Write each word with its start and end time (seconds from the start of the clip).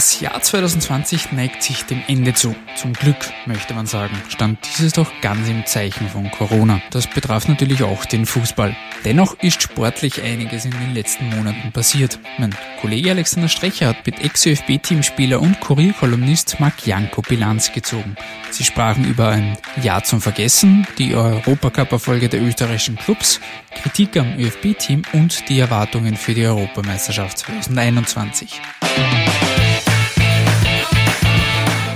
Das 0.00 0.18
Jahr 0.18 0.40
2020 0.40 1.32
neigt 1.32 1.62
sich 1.62 1.84
dem 1.84 2.02
Ende 2.08 2.32
zu. 2.32 2.56
Zum 2.74 2.94
Glück, 2.94 3.18
möchte 3.44 3.74
man 3.74 3.84
sagen, 3.84 4.16
stand 4.30 4.58
dieses 4.64 4.94
doch 4.94 5.12
ganz 5.20 5.46
im 5.46 5.66
Zeichen 5.66 6.08
von 6.08 6.30
Corona. 6.30 6.80
Das 6.88 7.06
betraf 7.06 7.48
natürlich 7.48 7.82
auch 7.82 8.06
den 8.06 8.24
Fußball. 8.24 8.74
Dennoch 9.04 9.38
ist 9.42 9.60
sportlich 9.60 10.22
einiges 10.22 10.64
in 10.64 10.70
den 10.70 10.94
letzten 10.94 11.28
Monaten 11.28 11.70
passiert. 11.72 12.18
Mein 12.38 12.56
Kollege 12.80 13.10
Alexander 13.10 13.50
Strecher 13.50 13.88
hat 13.88 14.06
mit 14.06 14.24
Ex-ÖFB-Teamspieler 14.24 15.38
und 15.38 15.60
Kurierkolumnist 15.60 16.58
Marc 16.60 16.86
Janko 16.86 17.20
Bilanz 17.20 17.70
gezogen. 17.70 18.16
Sie 18.50 18.64
sprachen 18.64 19.04
über 19.04 19.28
ein 19.28 19.58
Jahr 19.82 20.02
zum 20.02 20.22
Vergessen, 20.22 20.86
die 20.96 21.14
Europacup-Erfolge 21.14 22.30
der 22.30 22.40
österreichischen 22.40 22.96
Clubs, 22.96 23.38
Kritik 23.82 24.16
am 24.16 24.38
ÖFB-Team 24.38 25.02
und 25.12 25.46
die 25.50 25.60
Erwartungen 25.60 26.16
für 26.16 26.32
die 26.32 26.46
Europameisterschaft 26.46 27.36
2021. 27.40 28.62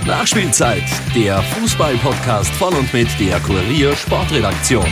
Nachspielzeit, 0.05 0.83
der 1.15 1.41
Fußball-Podcast 1.41 2.51
von 2.51 2.75
und 2.75 2.93
mit 2.93 3.07
der 3.19 3.39
Kurier 3.39 3.95
Sportredaktion. 3.95 4.85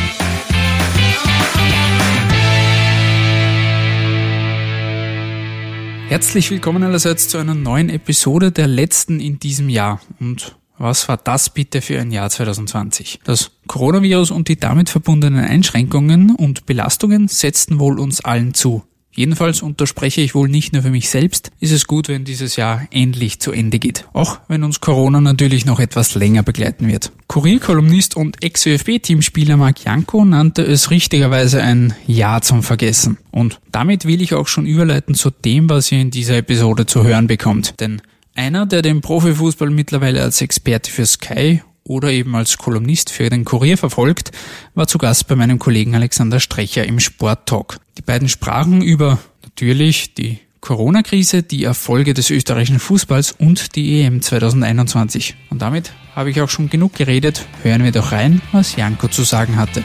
Herzlich 6.08 6.50
willkommen 6.50 6.82
allerseits 6.82 7.28
zu 7.28 7.38
einer 7.38 7.54
neuen 7.54 7.90
Episode 7.90 8.52
der 8.52 8.66
letzten 8.66 9.20
in 9.20 9.38
diesem 9.38 9.70
Jahr. 9.70 10.02
Und 10.20 10.58
was 10.80 11.08
war 11.08 11.18
das 11.18 11.52
bitte 11.52 11.82
für 11.82 12.02
ein 12.02 12.10
Jahr 12.10 12.32
2020? 12.32 13.20
Das 13.24 13.52
Coronavirus 13.68 14.32
und 14.32 14.48
die 14.48 14.58
damit 14.58 14.90
verbundenen 14.90 15.46
Einschränkungen 15.46 16.36
und 16.36 16.66
Belastungen 16.66 17.28
setzten 17.28 17.78
wohl 17.78 18.00
uns 18.00 18.26
allen 18.26 18.56
zu. 18.56 18.82
Jedenfalls, 19.16 19.62
und 19.62 19.80
da 19.80 19.86
spreche 19.86 20.22
ich 20.22 20.34
wohl 20.34 20.50
nicht 20.50 20.74
nur 20.74 20.82
für 20.82 20.90
mich 20.90 21.10
selbst, 21.10 21.52
ist 21.60 21.72
es 21.72 21.86
gut, 21.86 22.08
wenn 22.08 22.26
dieses 22.26 22.56
Jahr 22.56 22.88
endlich 22.92 23.40
zu 23.40 23.52
Ende 23.52 23.80
geht. 23.80 24.08
Auch 24.14 24.40
wenn 24.48 24.64
uns 24.64 24.82
Corona 24.82 25.22
natürlich 25.22 25.66
noch 25.66 25.80
etwas 25.80 26.16
länger 26.16 26.44
begleiten 26.44 26.88
wird. 26.88 27.12
Kurierkolumnist 27.28 28.16
und 28.16 28.44
Ex-ÖFB-Teamspieler 28.44 29.58
Marc 29.58 29.86
Janko 29.86 30.26
nannte 30.26 30.64
es 30.64 30.90
richtigerweise 30.90 31.62
ein 31.62 31.94
Jahr 32.08 32.42
zum 32.42 32.64
Vergessen. 32.64 33.18
Und 33.32 33.60
damit 33.72 34.06
will 34.06 34.22
ich 34.22 34.34
auch 34.34 34.48
schon 34.48 34.66
überleiten 34.66 35.16
zu 35.16 35.30
dem, 35.30 35.70
was 35.70 35.92
ihr 35.92 36.00
in 36.00 36.12
dieser 36.12 36.38
Episode 36.38 36.86
zu 36.86 37.04
hören 37.04 37.28
bekommt. 37.28 37.80
Denn 37.80 38.02
einer, 38.36 38.66
der 38.66 38.82
den 38.82 39.02
Profifußball 39.02 39.70
mittlerweile 39.70 40.24
als 40.24 40.42
Experte 40.42 40.92
für 40.92 41.06
Sky 41.06 41.62
oder 41.84 42.12
eben 42.12 42.36
als 42.36 42.58
Kolumnist 42.58 43.10
für 43.10 43.30
den 43.30 43.46
Kurier 43.46 43.78
verfolgt, 43.78 44.32
war 44.74 44.88
zu 44.88 44.98
Gast 44.98 45.28
bei 45.28 45.36
meinem 45.36 45.60
Kollegen 45.60 45.96
Alexander 45.96 46.40
Strecher 46.40 46.86
im 46.86 47.00
Sporttalk. 47.00 47.80
Die 47.98 48.02
beiden 48.02 48.30
sprachen 48.30 48.82
über 48.82 49.20
natürlich 49.44 50.14
die 50.14 50.40
Corona-Krise, 50.62 51.44
die 51.44 51.66
Erfolge 51.66 52.14
des 52.14 52.30
österreichischen 52.30 52.80
Fußballs 52.80 53.34
und 53.34 53.76
die 53.76 54.02
EM 54.02 54.22
2021. 54.22 55.36
Und 55.50 55.62
damit 55.62 55.92
habe 56.16 56.30
ich 56.30 56.40
auch 56.40 56.50
schon 56.50 56.70
genug 56.70 56.96
geredet. 56.96 57.46
Hören 57.64 57.84
wir 57.84 57.92
doch 57.92 58.14
rein, 58.14 58.42
was 58.54 58.78
Janko 58.78 59.10
zu 59.10 59.24
sagen 59.24 59.58
hatte. 59.58 59.84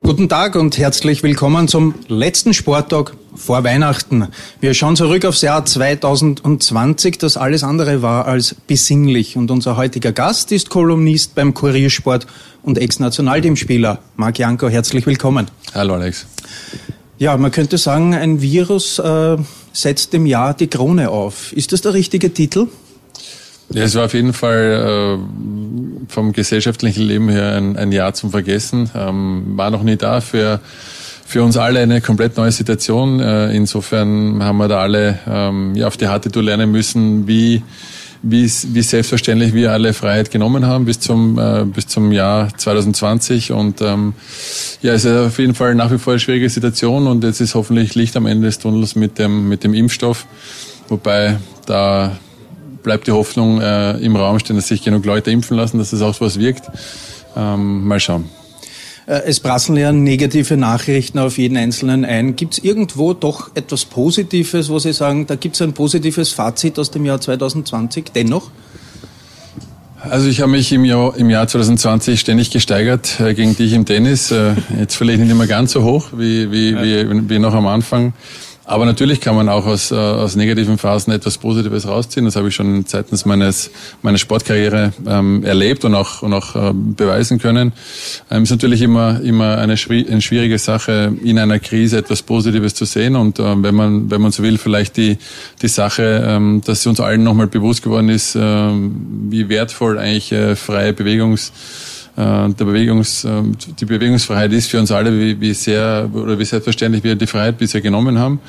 Guten 0.00 0.28
Tag 0.28 0.56
und 0.56 0.78
herzlich 0.78 1.22
willkommen 1.22 1.68
zum 1.68 1.94
letzten 2.06 2.54
Sporttag 2.54 3.14
vor 3.34 3.64
Weihnachten. 3.64 4.28
Wir 4.60 4.74
schauen 4.74 4.96
zurück 4.96 5.24
aufs 5.24 5.42
Jahr 5.42 5.64
2020, 5.64 7.18
das 7.18 7.36
alles 7.36 7.64
andere 7.64 8.02
war 8.02 8.26
als 8.26 8.54
besinnlich. 8.66 9.36
Und 9.36 9.50
unser 9.50 9.76
heutiger 9.76 10.12
Gast 10.12 10.52
ist 10.52 10.70
Kolumnist 10.70 11.34
beim 11.34 11.54
Kuriersport 11.54 12.26
und 12.62 12.78
Ex-Nationalteamspieler. 12.78 13.98
Marc 14.16 14.38
Janko, 14.38 14.68
herzlich 14.68 15.06
willkommen. 15.06 15.46
Hallo 15.74 15.94
Alex. 15.94 16.26
Ja, 17.18 17.36
man 17.36 17.50
könnte 17.50 17.78
sagen, 17.78 18.14
ein 18.14 18.42
Virus 18.42 18.98
äh, 18.98 19.36
setzt 19.72 20.12
dem 20.12 20.26
Jahr 20.26 20.54
die 20.54 20.66
Krone 20.66 21.10
auf. 21.10 21.52
Ist 21.52 21.72
das 21.72 21.80
der 21.80 21.94
richtige 21.94 22.32
Titel? 22.34 22.68
Ja, 23.70 23.84
es 23.84 23.94
war 23.94 24.04
auf 24.04 24.14
jeden 24.14 24.32
Fall 24.32 25.18
äh, 25.18 26.12
vom 26.12 26.32
gesellschaftlichen 26.32 27.02
Leben 27.02 27.28
her 27.28 27.56
ein, 27.56 27.76
ein 27.76 27.92
Jahr 27.92 28.12
zum 28.12 28.30
Vergessen. 28.30 28.90
Ähm, 28.94 29.56
war 29.56 29.70
noch 29.70 29.82
nie 29.82 29.96
da 29.96 30.20
für 30.20 30.60
für 31.32 31.42
uns 31.42 31.56
alle 31.56 31.80
eine 31.80 32.02
komplett 32.02 32.36
neue 32.36 32.52
Situation. 32.52 33.18
Äh, 33.18 33.56
insofern 33.56 34.42
haben 34.44 34.58
wir 34.58 34.68
da 34.68 34.80
alle 34.80 35.18
ähm, 35.26 35.74
ja, 35.74 35.86
auf 35.86 35.96
die 35.96 36.06
harte 36.06 36.30
Tour 36.30 36.42
lernen 36.42 36.70
müssen, 36.70 37.26
wie 37.26 37.62
wie, 38.24 38.44
wie 38.44 38.82
selbstverständlich 38.82 39.52
wir 39.52 39.72
alle 39.72 39.94
Freiheit 39.94 40.30
genommen 40.30 40.64
haben 40.66 40.84
bis 40.84 41.00
zum 41.00 41.38
äh, 41.38 41.64
bis 41.64 41.88
zum 41.88 42.12
Jahr 42.12 42.56
2020 42.56 43.50
und 43.50 43.80
ähm, 43.80 44.12
ja 44.80 44.92
es 44.92 45.04
ist 45.04 45.16
auf 45.16 45.38
jeden 45.40 45.54
Fall 45.54 45.74
nach 45.74 45.90
wie 45.90 45.98
vor 45.98 46.12
eine 46.12 46.20
schwierige 46.20 46.48
Situation 46.48 47.08
und 47.08 47.24
jetzt 47.24 47.40
ist 47.40 47.56
hoffentlich 47.56 47.96
Licht 47.96 48.16
am 48.16 48.26
Ende 48.26 48.46
des 48.46 48.60
Tunnels 48.60 48.94
mit 48.94 49.18
dem 49.18 49.48
mit 49.48 49.64
dem 49.64 49.74
Impfstoff 49.74 50.26
wobei 50.88 51.38
da 51.66 52.16
bleibt 52.84 53.08
die 53.08 53.12
Hoffnung 53.12 53.60
äh, 53.60 53.92
im 53.98 54.14
Raum 54.14 54.38
stehen, 54.38 54.54
dass 54.54 54.68
sich 54.68 54.84
genug 54.84 55.04
Leute 55.04 55.30
impfen 55.32 55.56
lassen, 55.56 55.78
dass 55.78 55.90
das 55.90 56.02
auch 56.02 56.20
was 56.20 56.38
wirkt. 56.38 56.70
Ähm, 57.34 57.86
mal 57.86 57.98
schauen. 58.00 58.28
Äh, 59.06 59.22
es 59.26 59.40
prasseln 59.40 59.78
ja 59.78 59.92
negative 59.92 60.56
Nachrichten 60.56 61.18
auf 61.18 61.38
jeden 61.38 61.56
Einzelnen 61.56 62.04
ein. 62.04 62.36
Gibt 62.36 62.54
es 62.54 62.64
irgendwo 62.64 63.14
doch 63.14 63.50
etwas 63.54 63.84
Positives, 63.84 64.68
wo 64.68 64.78
Sie 64.78 64.92
sagen, 64.92 65.26
da 65.26 65.34
gibt 65.34 65.56
es 65.56 65.62
ein 65.62 65.72
positives 65.72 66.32
Fazit 66.32 66.78
aus 66.78 66.90
dem 66.90 67.04
Jahr 67.04 67.20
2020 67.20 68.12
dennoch? 68.14 68.50
Also 70.00 70.28
ich 70.28 70.40
habe 70.40 70.50
mich 70.50 70.72
im 70.72 70.84
Jahr, 70.84 71.16
im 71.16 71.30
Jahr 71.30 71.46
2020 71.46 72.18
ständig 72.18 72.50
gesteigert 72.50 73.20
äh, 73.20 73.34
gegen 73.34 73.56
dich 73.56 73.72
im 73.72 73.84
Tennis. 73.84 74.32
Äh, 74.32 74.54
jetzt 74.78 74.96
vielleicht 74.96 75.20
nicht 75.20 75.30
immer 75.30 75.46
ganz 75.46 75.72
so 75.72 75.84
hoch 75.84 76.08
wie, 76.16 76.50
wie, 76.50 76.76
wie, 76.76 77.28
wie 77.28 77.38
noch 77.38 77.54
am 77.54 77.66
Anfang. 77.66 78.12
Aber 78.64 78.86
natürlich 78.86 79.20
kann 79.20 79.34
man 79.34 79.48
auch 79.48 79.66
aus, 79.66 79.90
äh, 79.90 79.96
aus 79.96 80.36
negativen 80.36 80.78
Phasen 80.78 81.12
etwas 81.12 81.36
Positives 81.38 81.86
rausziehen. 81.86 82.26
Das 82.26 82.36
habe 82.36 82.48
ich 82.48 82.54
schon 82.54 82.84
seitens 82.86 83.24
meines, 83.24 83.70
meiner 84.02 84.18
Sportkarriere 84.18 84.92
ähm, 85.04 85.42
erlebt 85.44 85.84
und 85.84 85.94
auch, 85.96 86.22
und 86.22 86.32
auch 86.32 86.54
äh, 86.54 86.72
beweisen 86.72 87.40
können. 87.40 87.72
Ähm, 88.30 88.44
ist 88.44 88.50
natürlich 88.50 88.80
immer, 88.82 89.20
immer 89.20 89.58
eine, 89.58 89.74
eine 89.74 90.22
schwierige 90.22 90.58
Sache, 90.58 91.12
in 91.24 91.40
einer 91.40 91.58
Krise 91.58 91.98
etwas 91.98 92.22
Positives 92.22 92.74
zu 92.74 92.84
sehen. 92.84 93.16
Und 93.16 93.40
äh, 93.40 93.62
wenn 93.62 93.74
man, 93.74 94.10
wenn 94.10 94.20
man 94.20 94.30
so 94.30 94.44
will, 94.44 94.58
vielleicht 94.58 94.96
die, 94.96 95.18
die 95.60 95.68
Sache, 95.68 96.24
ähm, 96.24 96.62
dass 96.64 96.86
uns 96.86 97.00
allen 97.00 97.24
nochmal 97.24 97.48
bewusst 97.48 97.82
geworden 97.82 98.10
ist, 98.10 98.36
äh, 98.36 98.40
wie 98.40 99.48
wertvoll 99.48 99.98
eigentlich 99.98 100.30
äh, 100.30 100.54
freie 100.54 100.92
Bewegungs 100.92 101.52
der 102.16 102.64
Bewegungs, 102.64 103.24
äh, 103.24 103.42
die 103.80 103.84
Bewegungsfreiheit 103.84 104.52
ist 104.52 104.70
für 104.70 104.78
uns 104.78 104.90
alle, 104.90 105.18
wie, 105.18 105.40
wie 105.40 105.54
sehr 105.54 106.10
oder 106.12 106.38
wie 106.38 106.44
selbstverständlich 106.44 107.04
wir 107.04 107.16
die 107.16 107.26
Freiheit 107.26 107.58
bisher 107.58 107.80
genommen 107.80 108.18
haben. 108.18 108.40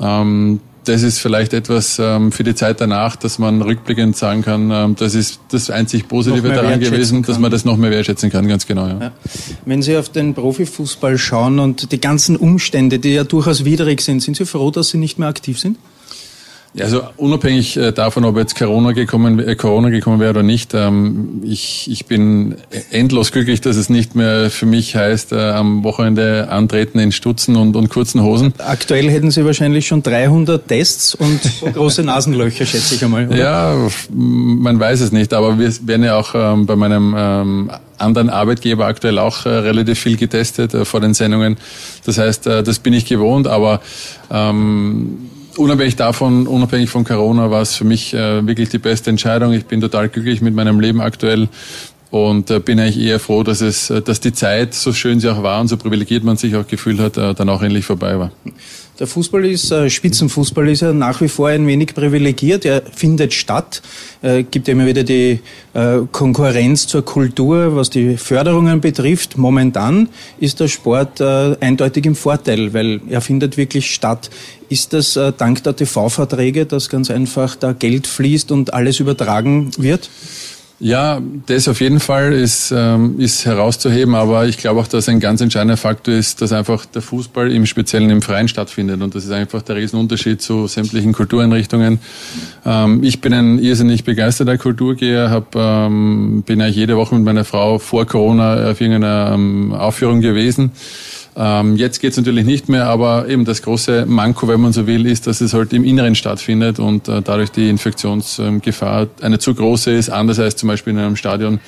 Ähm, 0.00 0.60
das 0.84 1.02
ist 1.02 1.18
vielleicht 1.18 1.52
etwas 1.52 1.98
ähm, 2.00 2.32
für 2.32 2.42
die 2.42 2.54
Zeit 2.54 2.80
danach, 2.80 3.14
dass 3.16 3.38
man 3.38 3.62
rückblickend 3.62 4.16
sagen 4.16 4.42
kann, 4.42 4.70
ähm, 4.70 4.96
das 4.98 5.14
ist 5.14 5.40
das 5.50 5.70
einzig 5.70 6.08
Positive 6.08 6.48
daran 6.48 6.80
gewesen, 6.80 7.22
dass 7.22 7.38
man 7.38 7.50
das 7.50 7.64
noch 7.64 7.76
mehr 7.76 7.90
wertschätzen 7.90 8.30
kann, 8.30 8.48
ganz 8.48 8.66
genau. 8.66 8.88
Ja. 8.88 8.98
Ja. 9.00 9.12
Wenn 9.64 9.82
Sie 9.82 9.96
auf 9.96 10.08
den 10.08 10.34
Profifußball 10.34 11.18
schauen 11.18 11.58
und 11.60 11.92
die 11.92 12.00
ganzen 12.00 12.36
Umstände, 12.36 12.98
die 12.98 13.10
ja 13.10 13.24
durchaus 13.24 13.64
widrig 13.64 14.00
sind, 14.00 14.22
sind 14.22 14.36
Sie 14.36 14.44
froh, 14.44 14.70
dass 14.70 14.88
Sie 14.88 14.98
nicht 14.98 15.18
mehr 15.18 15.28
aktiv 15.28 15.58
sind? 15.58 15.78
Ja, 16.74 16.86
also 16.86 17.02
unabhängig 17.18 17.76
äh, 17.76 17.92
davon, 17.92 18.24
ob 18.24 18.38
jetzt 18.38 18.56
Corona 18.56 18.92
gekommen, 18.92 19.38
äh, 19.40 19.56
Corona 19.56 19.90
gekommen 19.90 20.20
wäre 20.20 20.30
oder 20.30 20.42
nicht, 20.42 20.72
ähm, 20.72 21.42
ich, 21.44 21.90
ich 21.90 22.06
bin 22.06 22.54
endlos 22.90 23.30
glücklich, 23.30 23.60
dass 23.60 23.76
es 23.76 23.90
nicht 23.90 24.14
mehr 24.14 24.48
für 24.50 24.64
mich 24.64 24.96
heißt, 24.96 25.32
äh, 25.32 25.50
am 25.50 25.84
Wochenende 25.84 26.48
antreten 26.48 26.98
in 26.98 27.12
Stutzen 27.12 27.56
und, 27.56 27.76
und 27.76 27.90
kurzen 27.90 28.22
Hosen. 28.22 28.54
Aktuell 28.56 29.10
hätten 29.10 29.30
Sie 29.30 29.44
wahrscheinlich 29.44 29.86
schon 29.86 30.02
300 30.02 30.66
Tests 30.66 31.14
und 31.14 31.40
große 31.74 32.04
Nasenlöcher, 32.04 32.64
schätze 32.64 32.94
ich 32.94 33.04
einmal. 33.04 33.28
Oder? 33.28 33.36
Ja, 33.36 33.88
man 34.08 34.80
weiß 34.80 35.02
es 35.02 35.12
nicht, 35.12 35.34
aber 35.34 35.58
wir 35.58 35.70
werden 35.86 36.04
ja 36.04 36.16
auch 36.16 36.34
ähm, 36.34 36.64
bei 36.64 36.76
meinem 36.76 37.14
ähm, 37.18 37.70
anderen 37.98 38.30
Arbeitgeber 38.30 38.86
aktuell 38.86 39.18
auch 39.18 39.44
äh, 39.44 39.50
relativ 39.50 39.98
viel 39.98 40.16
getestet 40.16 40.72
äh, 40.72 40.86
vor 40.86 41.00
den 41.00 41.12
Sendungen. 41.12 41.58
Das 42.06 42.16
heißt, 42.16 42.46
äh, 42.46 42.62
das 42.62 42.78
bin 42.78 42.94
ich 42.94 43.04
gewohnt, 43.04 43.46
aber 43.46 43.82
ähm, 44.30 45.28
unabhängig 45.56 45.96
davon, 45.96 46.46
unabhängig 46.46 46.90
von 46.90 47.04
Corona, 47.04 47.50
war 47.50 47.62
es 47.62 47.76
für 47.76 47.84
mich 47.84 48.14
äh, 48.14 48.46
wirklich 48.46 48.68
die 48.68 48.78
beste 48.78 49.10
Entscheidung. 49.10 49.52
Ich 49.52 49.66
bin 49.66 49.80
total 49.80 50.08
glücklich 50.08 50.40
mit 50.40 50.54
meinem 50.54 50.80
Leben 50.80 51.00
aktuell 51.00 51.48
und 52.10 52.50
äh, 52.50 52.60
bin 52.60 52.78
eigentlich 52.78 52.98
eher 52.98 53.18
froh, 53.18 53.42
dass 53.42 53.60
es, 53.60 53.90
äh, 53.90 54.02
dass 54.02 54.20
die 54.20 54.32
Zeit, 54.32 54.74
so 54.74 54.92
schön 54.92 55.20
sie 55.20 55.28
auch 55.30 55.42
war 55.42 55.60
und 55.60 55.68
so 55.68 55.76
privilegiert 55.76 56.24
man 56.24 56.36
sich 56.36 56.54
auch 56.56 56.66
gefühlt 56.66 57.00
hat, 57.00 57.16
äh, 57.16 57.34
dann 57.34 57.48
auch 57.48 57.62
endlich 57.62 57.86
vorbei 57.86 58.18
war. 58.18 58.32
Der 58.98 59.06
Fußball 59.06 59.46
ist, 59.46 59.70
äh, 59.70 59.88
Spitzenfußball 59.88 60.68
ist 60.68 60.82
ja 60.82 60.92
nach 60.92 61.22
wie 61.22 61.28
vor 61.28 61.48
ein 61.48 61.66
wenig 61.66 61.94
privilegiert. 61.94 62.66
Er 62.66 62.82
findet 62.82 63.32
statt. 63.32 63.80
Äh, 64.20 64.42
gibt 64.42 64.68
immer 64.68 64.84
wieder 64.84 65.02
die 65.02 65.40
äh, 65.72 66.00
Konkurrenz 66.12 66.86
zur 66.86 67.02
Kultur, 67.02 67.74
was 67.74 67.88
die 67.88 68.18
Förderungen 68.18 68.82
betrifft. 68.82 69.38
Momentan 69.38 70.10
ist 70.38 70.60
der 70.60 70.68
Sport 70.68 71.20
äh, 71.20 71.56
eindeutig 71.60 72.04
im 72.04 72.14
Vorteil, 72.14 72.74
weil 72.74 73.00
er 73.08 73.22
findet 73.22 73.56
wirklich 73.56 73.94
statt. 73.94 74.28
Ist 74.68 74.92
das 74.92 75.16
äh, 75.16 75.32
dank 75.34 75.62
der 75.62 75.74
TV-Verträge, 75.74 76.66
dass 76.66 76.90
ganz 76.90 77.10
einfach 77.10 77.56
da 77.56 77.72
Geld 77.72 78.06
fließt 78.06 78.52
und 78.52 78.74
alles 78.74 79.00
übertragen 79.00 79.70
wird? 79.78 80.10
Ja, 80.84 81.22
das 81.46 81.68
auf 81.68 81.80
jeden 81.80 82.00
Fall 82.00 82.32
ist, 82.32 82.74
ähm, 82.76 83.20
ist 83.20 83.46
herauszuheben, 83.46 84.16
aber 84.16 84.46
ich 84.46 84.58
glaube 84.58 84.80
auch, 84.80 84.88
dass 84.88 85.08
ein 85.08 85.20
ganz 85.20 85.40
entscheidender 85.40 85.76
Faktor 85.76 86.12
ist, 86.12 86.42
dass 86.42 86.50
einfach 86.52 86.86
der 86.86 87.02
Fußball 87.02 87.52
im 87.52 87.66
Speziellen 87.66 88.10
im 88.10 88.20
Freien 88.20 88.48
stattfindet 88.48 89.00
und 89.00 89.14
das 89.14 89.22
ist 89.24 89.30
einfach 89.30 89.62
der 89.62 89.76
Riesenunterschied 89.76 90.42
zu 90.42 90.66
sämtlichen 90.66 91.12
Kultureinrichtungen. 91.12 92.00
Ähm, 92.66 93.04
ich 93.04 93.20
bin 93.20 93.32
ein 93.32 93.60
irrsinnig 93.60 94.02
begeisterter 94.02 94.58
Kulturgeher, 94.58 95.30
hab, 95.30 95.54
ähm, 95.54 96.42
bin 96.44 96.60
eigentlich 96.60 96.74
jede 96.74 96.96
Woche 96.96 97.14
mit 97.14 97.22
meiner 97.22 97.44
Frau 97.44 97.78
vor 97.78 98.04
Corona 98.04 98.72
auf 98.72 98.80
irgendeiner 98.80 99.80
Aufführung 99.80 100.20
gewesen. 100.20 100.72
Ähm, 101.34 101.76
jetzt 101.76 102.00
geht's 102.00 102.16
natürlich 102.16 102.44
nicht 102.44 102.68
mehr, 102.68 102.86
aber 102.86 103.28
eben 103.28 103.44
das 103.44 103.62
große 103.62 104.04
Manko, 104.06 104.48
wenn 104.48 104.60
man 104.60 104.72
so 104.72 104.86
will, 104.86 105.06
ist, 105.06 105.26
dass 105.26 105.40
es 105.40 105.54
halt 105.54 105.72
im 105.72 105.84
Inneren 105.84 106.14
stattfindet 106.14 106.78
und 106.78 107.08
äh, 107.08 107.22
dadurch 107.22 107.50
die 107.50 107.70
Infektionsgefahr 107.70 109.06
eine 109.22 109.38
zu 109.38 109.54
große 109.54 109.92
ist, 109.92 110.10
anders 110.10 110.38
als 110.38 110.56
zum 110.56 110.68
Beispiel 110.68 110.92
in 110.92 110.98
einem 110.98 111.16
Stadion. 111.16 111.60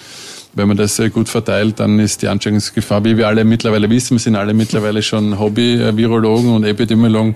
Wenn 0.56 0.68
man 0.68 0.76
das 0.76 1.02
gut 1.12 1.28
verteilt, 1.28 1.80
dann 1.80 1.98
ist 1.98 2.22
die 2.22 2.28
Ansteckungsgefahr, 2.28 3.04
wie 3.04 3.16
wir 3.16 3.26
alle 3.26 3.44
mittlerweile 3.44 3.90
wissen, 3.90 4.18
sind 4.18 4.36
alle 4.36 4.54
mittlerweile 4.54 5.02
schon 5.02 5.36
Hobby-Virologen 5.36 6.54
und 6.54 6.62
Epidemiologen, 6.62 7.34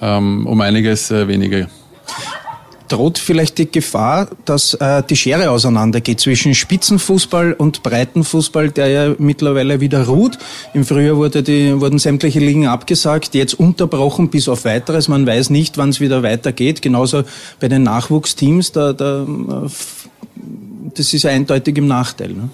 ähm, 0.00 0.46
um 0.46 0.60
einiges 0.60 1.10
äh, 1.10 1.26
weniger 1.26 1.66
droht 2.92 3.18
vielleicht 3.18 3.56
die 3.58 3.70
Gefahr, 3.70 4.28
dass 4.44 4.74
äh, 4.74 5.02
die 5.02 5.16
Schere 5.16 5.50
auseinandergeht 5.50 6.20
zwischen 6.20 6.54
Spitzenfußball 6.54 7.54
und 7.54 7.82
Breitenfußball, 7.82 8.70
der 8.70 8.88
ja 8.88 9.14
mittlerweile 9.18 9.80
wieder 9.80 10.06
ruht. 10.06 10.38
Im 10.74 10.84
Frühjahr 10.84 11.16
wurde 11.16 11.42
die, 11.42 11.80
wurden 11.80 11.98
sämtliche 11.98 12.40
Ligen 12.40 12.66
abgesagt, 12.66 13.34
jetzt 13.34 13.54
unterbrochen 13.54 14.28
bis 14.28 14.48
auf 14.48 14.66
weiteres. 14.66 15.08
Man 15.08 15.26
weiß 15.26 15.48
nicht, 15.48 15.78
wann 15.78 15.88
es 15.88 16.00
wieder 16.00 16.22
weitergeht. 16.22 16.82
Genauso 16.82 17.22
bei 17.60 17.68
den 17.68 17.82
Nachwuchsteams, 17.82 18.72
da, 18.72 18.92
da, 18.92 19.22
äh, 19.22 19.68
das 20.94 21.12
ist 21.12 21.26
eindeutig 21.26 21.78
im 21.78 21.86
Nachteil. 21.86 22.32
Ne? 22.32 22.50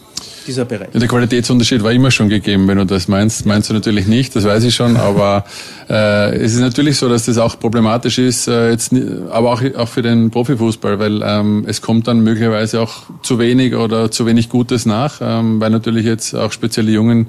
dieser 0.48 0.64
Bereich. 0.64 0.88
der 0.92 1.06
Qualitätsunterschied 1.06 1.82
war 1.82 1.92
immer 1.92 2.10
schon 2.10 2.28
gegeben, 2.28 2.66
wenn 2.66 2.78
du 2.78 2.86
das 2.86 3.06
meinst. 3.06 3.46
Meinst 3.46 3.70
du 3.70 3.74
natürlich 3.74 4.06
nicht, 4.06 4.34
das 4.34 4.44
weiß 4.44 4.64
ich 4.64 4.74
schon, 4.74 4.96
aber 5.08 5.44
äh, 5.88 6.34
es 6.36 6.54
ist 6.54 6.60
natürlich 6.60 6.96
so, 6.96 7.08
dass 7.08 7.26
das 7.26 7.38
auch 7.38 7.58
problematisch 7.60 8.18
ist, 8.18 8.48
äh, 8.48 8.70
jetzt, 8.70 8.92
aber 9.30 9.52
auch, 9.52 9.62
auch 9.76 9.88
für 9.88 10.02
den 10.02 10.30
Profifußball, 10.30 10.98
weil 10.98 11.22
ähm, 11.22 11.64
es 11.68 11.80
kommt 11.80 12.08
dann 12.08 12.20
möglicherweise 12.20 12.80
auch 12.80 13.02
zu 13.22 13.38
wenig 13.38 13.76
oder 13.76 14.10
zu 14.10 14.26
wenig 14.26 14.48
Gutes 14.48 14.86
nach, 14.86 15.20
ähm, 15.20 15.60
weil 15.60 15.70
natürlich 15.70 16.04
jetzt 16.04 16.34
auch 16.34 16.50
spezielle 16.50 16.90
Jungen 16.90 17.26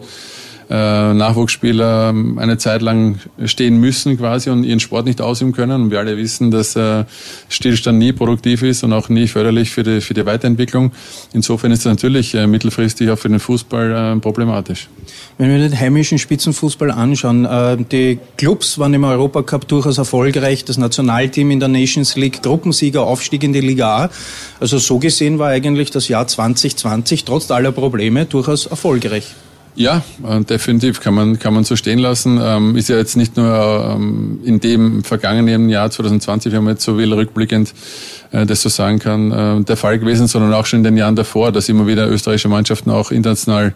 äh, 0.70 1.14
Nachwuchsspieler 1.14 2.14
eine 2.38 2.58
Zeit 2.60 2.84
lang 2.84 3.20
stehen 3.46 3.80
müssen 3.80 4.18
quasi 4.18 4.52
und 4.52 4.64
ihren 4.64 4.80
Sport 4.80 5.06
nicht 5.06 5.20
ausüben 5.20 5.52
können. 5.52 5.84
Und 5.84 5.92
wir 5.92 6.00
alle 6.00 6.16
wissen, 6.16 6.52
dass 6.52 6.76
äh, 6.76 7.06
Stillstand 7.50 7.98
nie 7.98 8.12
produktiv 8.12 8.62
ist 8.62 8.84
und 8.84 8.94
auch 8.94 9.10
nie 9.10 9.28
förderlich 9.28 9.72
für 9.72 9.82
die, 9.82 10.00
für 10.00 10.14
die 10.14 10.26
Weiterentwicklung. 10.26 10.92
Insofern 11.34 11.72
ist 11.72 11.86
das 11.86 11.94
natürlich 11.94 12.36
äh, 12.36 12.46
mittelfristig 12.46 13.10
auch 13.10 13.18
für 13.18 13.30
den 13.30 13.40
Fußball 13.40 14.18
problematisch. 14.22 14.88
Wenn 15.38 15.50
wir 15.50 15.58
den 15.58 15.80
heimischen 15.80 16.20
Spitzenfußball 16.20 16.92
anschauen, 16.92 17.48
die 17.92 18.20
Clubs 18.38 18.78
waren 18.78 18.94
im 18.94 19.04
Europacup 19.04 19.68
durchaus 19.68 19.98
erfolgreich, 19.98 20.66
das 20.66 20.78
Nationalteam 20.78 21.52
in 21.52 21.60
der 21.60 21.70
Nations 21.70 22.16
League, 22.16 22.44
Gruppensieger, 22.44 23.04
Aufstieg 23.04 23.44
in 23.44 23.54
die 23.54 23.62
Liga 23.62 24.06
A. 24.06 24.10
Also 24.60 24.78
so 24.78 25.00
gesehen 25.00 25.40
war 25.40 25.50
eigentlich 25.50 25.92
das 25.92 26.08
Jahr 26.08 26.28
2020 26.28 27.26
trotz 27.26 27.50
aller 27.52 27.72
Probleme 27.72 28.26
durchaus 28.26 28.66
erfolgreich. 28.66 29.36
Ja, 29.76 30.04
äh, 30.28 30.42
definitiv 30.42 31.00
kann 31.00 31.14
man, 31.14 31.40
kann 31.40 31.54
man 31.54 31.64
so 31.64 31.76
stehen 31.76 32.00
lassen. 32.00 32.40
Ähm, 32.42 32.76
ist 32.76 32.90
ja 32.90 32.98
jetzt 32.98 33.16
nicht 33.16 33.38
nur 33.38 33.96
ähm, 33.96 34.40
in 34.44 34.60
dem 34.60 35.04
vergangenen 35.04 35.70
Jahr 35.70 35.90
2020, 35.90 36.52
wenn 36.52 36.64
man 36.64 36.74
jetzt 36.74 36.84
so 36.84 36.98
will, 36.98 37.14
rückblickend 37.14 37.74
äh, 38.32 38.46
das 38.46 38.62
so 38.62 38.70
sagen 38.70 39.00
kann, 39.00 39.32
äh, 39.32 39.64
der 39.64 39.78
Fall 39.78 40.00
gewesen, 40.00 40.28
sondern 40.28 40.54
auch 40.54 40.66
schon 40.66 40.80
in 40.80 40.84
den 40.84 40.98
Jahren 40.98 41.16
davor, 41.16 41.52
dass 41.52 41.70
immer 41.70 41.88
wieder 41.88 42.10
österreichische 42.10 42.50
Mannschaften 42.50 42.90
auch 42.90 43.12
international 43.12 43.74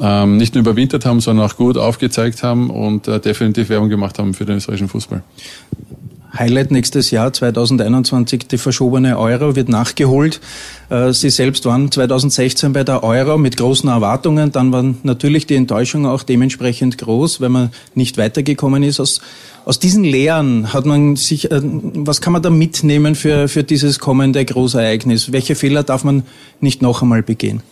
ähm, 0.00 0.36
nicht 0.36 0.54
nur 0.54 0.62
überwintert 0.62 1.04
haben, 1.04 1.20
sondern 1.20 1.46
auch 1.46 1.56
gut 1.56 1.76
aufgezeigt 1.76 2.42
haben 2.42 2.70
und 2.70 3.06
definitiv 3.06 3.68
Werbung 3.68 3.88
gemacht 3.88 4.18
haben 4.18 4.34
für 4.34 4.44
den 4.44 4.56
österreichischen 4.56 4.88
Fußball. 4.88 5.22
Highlight 6.36 6.70
nächstes 6.70 7.10
Jahr 7.10 7.32
2021, 7.32 8.46
die 8.48 8.58
verschobene 8.58 9.18
Euro 9.18 9.54
wird 9.54 9.68
nachgeholt. 9.68 10.40
Äh, 10.88 11.12
Sie 11.12 11.30
selbst 11.30 11.66
waren 11.66 11.90
2016 11.90 12.72
bei 12.72 12.84
der 12.84 13.04
Euro 13.04 13.36
mit 13.36 13.56
großen 13.56 13.88
Erwartungen. 13.88 14.50
Dann 14.50 14.72
waren 14.72 14.98
natürlich 15.02 15.46
die 15.46 15.56
Enttäuschungen 15.56 16.10
auch 16.10 16.22
dementsprechend 16.22 16.96
groß, 16.98 17.40
weil 17.40 17.50
man 17.50 17.70
nicht 17.94 18.16
weitergekommen 18.16 18.82
ist. 18.82 18.98
Aus, 18.98 19.20
aus 19.64 19.78
diesen 19.78 20.04
Lehren 20.04 20.72
hat 20.72 20.86
man 20.86 21.16
sich, 21.16 21.50
äh, 21.50 21.60
was 21.62 22.20
kann 22.20 22.32
man 22.32 22.42
da 22.42 22.50
mitnehmen 22.50 23.14
für, 23.14 23.48
für 23.48 23.62
dieses 23.62 23.98
kommende 23.98 24.44
Großereignis? 24.44 25.32
Welche 25.32 25.54
Fehler 25.54 25.82
darf 25.82 26.02
man 26.02 26.22
nicht 26.60 26.80
noch 26.80 27.02
einmal 27.02 27.22
begehen? 27.22 27.62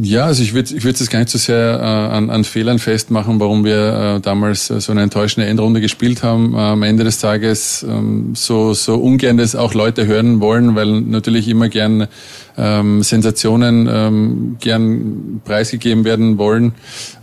Ja, 0.00 0.24
also 0.24 0.42
ich 0.42 0.54
würde 0.54 0.74
ich 0.74 0.84
würde 0.84 0.98
es 0.98 1.10
gar 1.10 1.18
nicht 1.18 1.28
so 1.28 1.36
sehr 1.36 1.78
äh, 1.78 2.14
an, 2.16 2.30
an 2.30 2.44
Fehlern 2.44 2.78
festmachen, 2.78 3.38
warum 3.40 3.62
wir 3.62 4.16
äh, 4.16 4.20
damals 4.20 4.70
äh, 4.70 4.80
so 4.80 4.90
eine 4.90 5.02
enttäuschende 5.02 5.46
Endrunde 5.46 5.82
gespielt 5.82 6.22
haben. 6.22 6.54
Äh, 6.54 6.58
am 6.58 6.82
Ende 6.82 7.04
des 7.04 7.18
Tages 7.18 7.84
ähm, 7.86 8.32
so 8.34 8.72
so 8.72 8.96
ungern 8.96 9.36
das 9.36 9.54
auch 9.54 9.74
Leute 9.74 10.06
hören 10.06 10.40
wollen, 10.40 10.74
weil 10.76 11.02
natürlich 11.02 11.46
immer 11.46 11.68
gern 11.68 12.08
ähm, 12.56 13.02
Sensationen 13.02 13.88
ähm, 13.90 14.56
gern 14.60 15.40
preisgegeben 15.44 16.04
werden 16.04 16.38
wollen. 16.38 16.72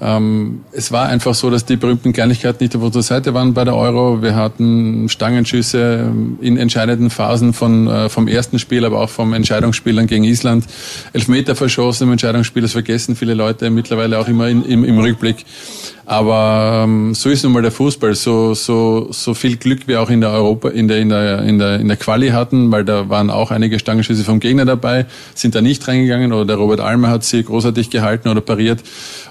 Ähm, 0.02 0.62
es 0.72 0.92
war 0.92 1.08
einfach 1.08 1.36
so, 1.36 1.50
dass 1.50 1.66
die 1.66 1.76
berühmten 1.76 2.14
Kleinigkeiten 2.14 2.64
nicht 2.64 2.76
auf 2.76 2.82
unserer 2.82 3.04
Seite 3.04 3.34
waren 3.34 3.54
bei 3.54 3.64
der 3.64 3.76
Euro. 3.76 4.22
Wir 4.22 4.36
hatten 4.36 5.10
Stangenschüsse 5.10 6.06
ähm, 6.08 6.38
in 6.42 6.58
entscheidenden 6.58 7.10
Phasen 7.10 7.54
von, 7.54 7.88
äh, 7.88 8.10
vom 8.10 8.28
ersten 8.28 8.60
Spiel, 8.60 8.86
aber 8.86 9.02
auch 9.02 9.10
vom 9.10 9.34
Entscheidungsspiel 9.34 10.06
gegen 10.08 10.24
Island. 10.24 10.66
Elfmeter 11.14 11.56
verschossen 11.56 12.08
im 12.08 12.12
Entscheidungsspiel, 12.14 12.62
das 12.62 12.72
vergessen 12.72 13.16
viele 13.16 13.34
Leute 13.34 13.70
mittlerweile 13.70 14.20
auch 14.20 14.28
immer 14.28 14.48
in, 14.48 14.64
im, 14.64 14.84
im 14.84 14.98
Rückblick. 15.00 15.46
Aber 16.10 16.86
ähm, 16.86 17.14
so 17.14 17.30
ist 17.30 17.44
nun 17.44 17.54
mal 17.54 17.62
der 17.62 17.72
Fußball. 17.72 18.16
So, 18.16 18.56
so, 18.56 19.10
so 19.12 19.36
viel 19.36 19.58
Glück 19.58 19.88
wir 19.88 20.02
auch 20.02 20.10
in 20.10 20.22
der 20.22 20.32
Europa, 20.32 20.70
in 20.70 20.88
der, 20.88 20.98
in 20.98 21.10
der, 21.10 21.44
in 21.44 21.60
der, 21.60 21.80
in 21.80 21.88
der 21.88 21.98
Quali 21.98 22.30
hatten, 22.30 22.72
weil 22.72 22.84
da 22.84 23.10
waren 23.10 23.30
auch 23.30 23.52
einige 23.52 23.78
Stangenschüsse 23.78 24.24
vom 24.24 24.40
Gegner 24.40 24.66
dabei, 24.66 25.06
sind 25.36 25.56
da 25.56 25.62
nicht 25.62 25.88
reingegangen 25.88 26.34
oder 26.34 26.46
der 26.46 26.56
Robert 26.58 26.80
Almer 26.80 27.10
hat 27.10 27.24
sie 27.24 27.44
großartig 27.44 27.90
gehalten 27.90 28.30
oder 28.30 28.42
pariert. 28.42 28.82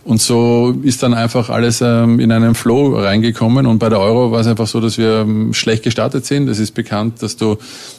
Und 0.04 0.22
so 0.22 0.74
ist 0.82 1.02
dann 1.02 1.12
einfach 1.12 1.50
alles 1.50 1.80
ähm, 1.82 2.18
in 2.18 2.32
einen 2.32 2.54
Flow 2.54 2.98
reingekommen. 2.98 3.66
Und 3.66 3.78
bei 3.78 3.88
der 3.88 4.00
Euro 4.00 4.32
war 4.32 4.40
es 4.40 4.46
einfach 4.46 4.66
so, 4.66 4.80
dass 4.80 4.96
wir 4.96 5.20
ähm, 5.20 5.52
schlecht 5.52 5.82
gestartet 5.82 6.24
sind. 6.24 6.48
Es 6.48 6.58
ist 6.58 6.72
bekannt, 6.72 7.22
dass 7.22 7.36
du 7.36 7.58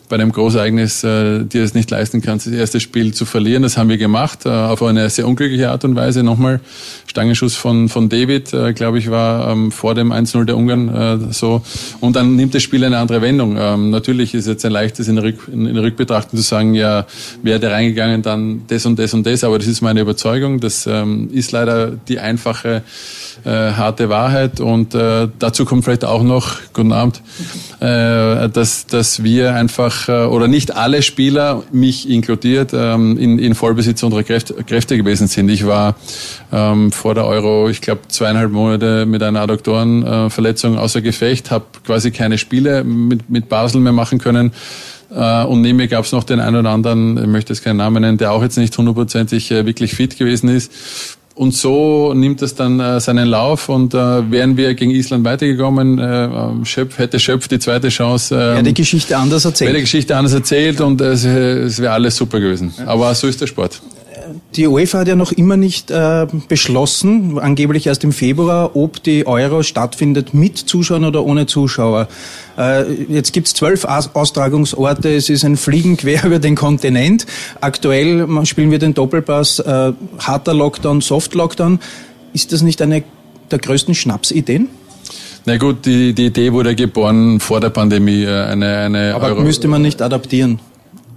bei 0.10 0.16
einem 0.16 0.32
Großereignis 0.32 1.04
äh, 1.04 1.44
dir 1.46 1.64
es 1.64 1.76
nicht 1.76 1.92
leisten 1.92 2.22
kannst, 2.22 2.48
das 2.48 2.54
erste 2.54 2.80
Spiel 2.80 3.14
zu 3.14 3.26
verlieren. 3.26 3.62
Das 3.62 3.78
haben 3.78 3.90
wir 3.90 4.00
gemacht, 4.00 4.46
äh, 4.46 4.50
auf 4.50 4.82
eine 4.82 5.08
sehr 5.12 5.28
unglückliche 5.28 5.70
Art 5.70 5.86
und 5.86 5.96
Weise. 5.96 6.24
Nochmal 6.24 6.62
Stangenschuss 7.06 7.56
von, 7.56 7.90
von 7.90 8.10
David, 8.10 8.54
äh, 8.54 8.74
glaube 8.74 8.98
ich, 8.98 9.12
war 9.12 9.52
ähm, 9.52 9.72
vor 9.72 9.94
dem 9.94 10.12
1-0 10.12 10.46
der 10.46 10.58
Ungarn 10.58 11.30
äh, 11.30 11.34
so. 11.34 11.62
Und 12.00 12.16
dann 12.16 12.36
nimmt 12.36 12.56
das 12.56 12.64
Spiel 12.64 12.84
eine 12.84 12.98
andere 12.98 13.22
Wendung. 13.22 13.56
Ähm, 13.60 13.92
natürlich 13.92 14.34
ist 14.34 14.48
jetzt 14.48 14.66
ein 14.66 14.72
leichtes 14.72 15.08
in 15.08 15.20
Rück, 15.20 15.48
in 15.52 15.72
der 15.72 15.84
Rückbetrachtung 15.84 16.40
zu 16.40 16.44
sagen, 16.44 16.74
ja, 16.74 17.06
wäre 17.44 17.60
der 17.60 17.72
reingegangen, 17.80 18.22
dann 18.22 18.62
das 18.68 18.86
und 18.86 19.00
das 19.00 19.14
und 19.14 19.26
das. 19.26 19.44
Aber 19.44 19.58
das 19.58 19.68
ist 19.68 19.82
meine 19.82 20.02
Überzeugung. 20.02 20.60
Das 20.60 20.86
ähm, 20.86 21.30
ist 21.32 21.52
leider 21.52 21.92
die 21.92 22.20
einfache, 22.20 22.84
äh, 23.46 23.50
harte 23.50 24.10
Wahrheit. 24.10 24.60
Und 24.60 24.94
äh, 24.94 25.28
dazu 25.40 25.66
kommt 25.66 25.86
vielleicht 25.86 26.06
auch 26.06 26.24
noch, 26.24 26.58
guten 26.74 26.92
Abend, 26.92 27.22
äh, 27.80 28.50
dass, 28.50 28.86
dass 28.88 29.24
wir 29.24 29.56
einfach, 29.56 30.10
äh, 30.10 30.26
oder 30.26 30.48
nicht 30.48 30.76
alle 30.76 31.02
Spieler, 31.02 31.64
mich 31.72 32.10
inkludiert, 32.10 32.72
ähm, 32.74 33.18
in, 33.18 33.40
in 33.40 33.56
Vollbesitz 33.56 34.04
unserer 34.04 34.24
Kräfte, 34.24 34.54
Kräfte 34.66 34.98
gewesen 34.98 35.28
sind. 35.28 35.50
Ich 35.50 35.66
war 35.66 35.96
ähm, 36.52 36.92
vor 36.92 37.16
der 37.16 37.26
Euro, 37.26 37.70
ich 37.70 37.82
glaube, 37.82 38.02
zweieinhalb 38.08 38.52
Monate 38.52 39.06
mit 39.06 39.24
einer 39.24 39.42
Adduktorenverletzung 39.42 40.76
äh, 40.76 40.80
außer 40.80 41.02
Gefecht, 41.02 41.52
habe 41.52 41.66
quasi 41.86 42.12
keine 42.12 42.38
Spiele 42.38 42.84
mit, 42.84 43.30
mit 43.30 43.50
Basel 43.50 43.82
mehr 43.82 43.94
machen 43.94 44.20
können. 44.20 44.52
Uh, 45.12 45.48
und 45.48 45.62
neben 45.62 45.78
mir 45.78 45.88
gab 45.88 46.06
es 46.06 46.12
noch 46.12 46.24
den 46.24 46.40
einen 46.40 46.58
oder 46.58 46.70
anderen, 46.70 47.18
ich 47.18 47.26
möchte 47.26 47.52
jetzt 47.52 47.64
keinen 47.64 47.78
Namen 47.78 48.02
nennen, 48.02 48.20
der 48.20 48.32
auch 48.32 48.44
jetzt 48.44 48.58
nicht 48.58 48.78
hundertprozentig 48.78 49.50
äh, 49.50 49.66
wirklich 49.66 49.94
fit 49.94 50.20
gewesen 50.20 50.50
ist. 50.50 50.72
Und 51.34 51.56
so 51.56 52.14
nimmt 52.14 52.42
es 52.42 52.54
dann 52.54 52.80
äh, 52.80 53.00
seinen 53.00 53.28
Lauf 53.28 53.70
und 53.70 53.94
äh, 53.94 54.30
wären 54.30 54.58
wir 54.58 54.74
gegen 54.76 54.92
Island 54.92 55.24
weitergekommen, 55.24 55.98
äh, 55.98 56.26
ähm, 56.26 56.66
Schöpf, 56.66 56.98
hätte 56.98 57.18
Schöpf 57.18 57.48
die 57.48 57.60
zweite 57.60 57.88
Chance. 57.88 58.36
Äh, 58.36 58.56
ja, 58.56 58.62
die 58.62 58.74
Geschichte 58.74 59.18
anders 59.18 59.46
erzählt. 59.46 59.70
Wäre 59.70 59.78
die 59.78 59.84
Geschichte 59.84 60.16
anders 60.18 60.34
erzählt 60.34 60.82
und 60.82 61.00
es, 61.02 61.24
es 61.24 61.82
wäre 61.82 61.94
alles 61.94 62.18
super 62.18 62.40
gewesen. 62.40 62.74
Aber 62.86 63.16
so 63.16 63.26
ist 63.26 63.40
der 63.40 63.48
Sport 63.48 63.82
Die 64.56 64.68
UEFA 64.68 65.00
hat 65.00 65.08
ja 65.08 65.16
noch 65.16 65.32
immer 65.32 65.58
nicht 65.58 65.92
äh, 65.92 66.26
beschlossen, 66.48 67.38
angeblich 67.38 67.86
erst 67.86 68.04
im 68.04 68.12
Februar, 68.12 68.76
ob 68.76 69.04
die 69.04 69.28
Euro 69.28 69.62
stattfindet 69.62 70.34
mit 70.34 70.58
Zuschauern 70.58 71.06
oder 71.06 71.24
ohne 71.24 71.46
Zuschauer. 71.46 72.08
Äh, 72.58 72.92
jetzt 73.10 73.32
gibt's 73.32 73.54
zwölf 73.54 73.86
Austragungsorte, 73.86 75.16
es 75.16 75.30
ist 75.30 75.46
ein 75.46 75.56
Fliegen 75.56 75.98
quer 75.98 76.24
über 76.26 76.40
den 76.40 76.56
Kontinent. 76.56 77.28
Aktuell 77.62 78.28
spielen 78.46 78.72
wir 78.72 78.80
den 78.80 78.96
Doppelpass 78.96 79.60
äh, 79.60 79.94
harter 80.18 80.56
Lockdown, 80.56 81.02
Soft 81.02 81.36
Lockdown. 81.36 81.80
Ist 82.34 82.52
das 82.52 82.64
nicht 82.64 82.82
eine 82.82 83.04
der 83.52 83.60
größten 83.60 83.94
Schnapsideen? 83.94 84.68
Na 85.46 85.58
gut, 85.58 85.86
die, 85.86 86.14
die 86.14 86.26
Idee 86.28 86.52
wurde 86.54 86.76
geboren 86.76 87.40
vor 87.40 87.60
der 87.60 87.70
Pandemie. 87.70 88.24
Äh, 88.24 88.46
eine, 88.46 88.78
eine 88.78 89.16
Aber 89.16 89.28
Euro 89.28 89.42
müsste 89.42 89.68
man 89.68 89.84
nicht 89.84 90.02
adaptieren? 90.02 90.60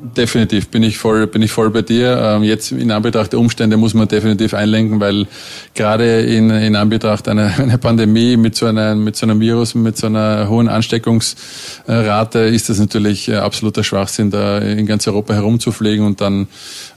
Definitiv 0.04 0.68
bin 0.68 0.82
ich 0.82 0.98
voll, 0.98 1.28
bin 1.28 1.42
ich 1.42 1.52
voll 1.52 1.70
bei 1.70 1.82
dir. 1.82 2.18
Ähm, 2.20 2.42
jetzt 2.42 2.72
in 2.72 2.90
Anbetracht 2.90 3.32
der 3.32 3.38
Umstände 3.38 3.76
muss 3.76 3.94
man 3.94 4.08
definitiv 4.08 4.52
einlenken, 4.52 4.98
weil 4.98 5.28
gerade 5.74 6.22
in, 6.22 6.50
in 6.50 6.74
Anbetracht 6.74 7.28
einer, 7.28 7.52
einer 7.58 7.78
Pandemie 7.78 8.36
mit 8.36 8.56
so, 8.56 8.66
einer, 8.66 8.96
mit 8.96 9.14
so 9.14 9.26
einem 9.26 9.38
Virus, 9.38 9.76
mit 9.76 9.96
so 9.96 10.08
einer 10.08 10.48
hohen 10.48 10.68
Ansteckungsrate 10.68 12.40
ist 12.40 12.68
das 12.68 12.80
natürlich 12.80 13.28
äh, 13.28 13.36
absoluter 13.36 13.84
Schwachsinn, 13.84 14.30
da 14.30 14.58
in 14.58 14.86
ganz 14.86 15.06
Europa 15.06 15.34
herumzufliegen 15.34 16.04
und 16.04 16.20
dann 16.20 16.48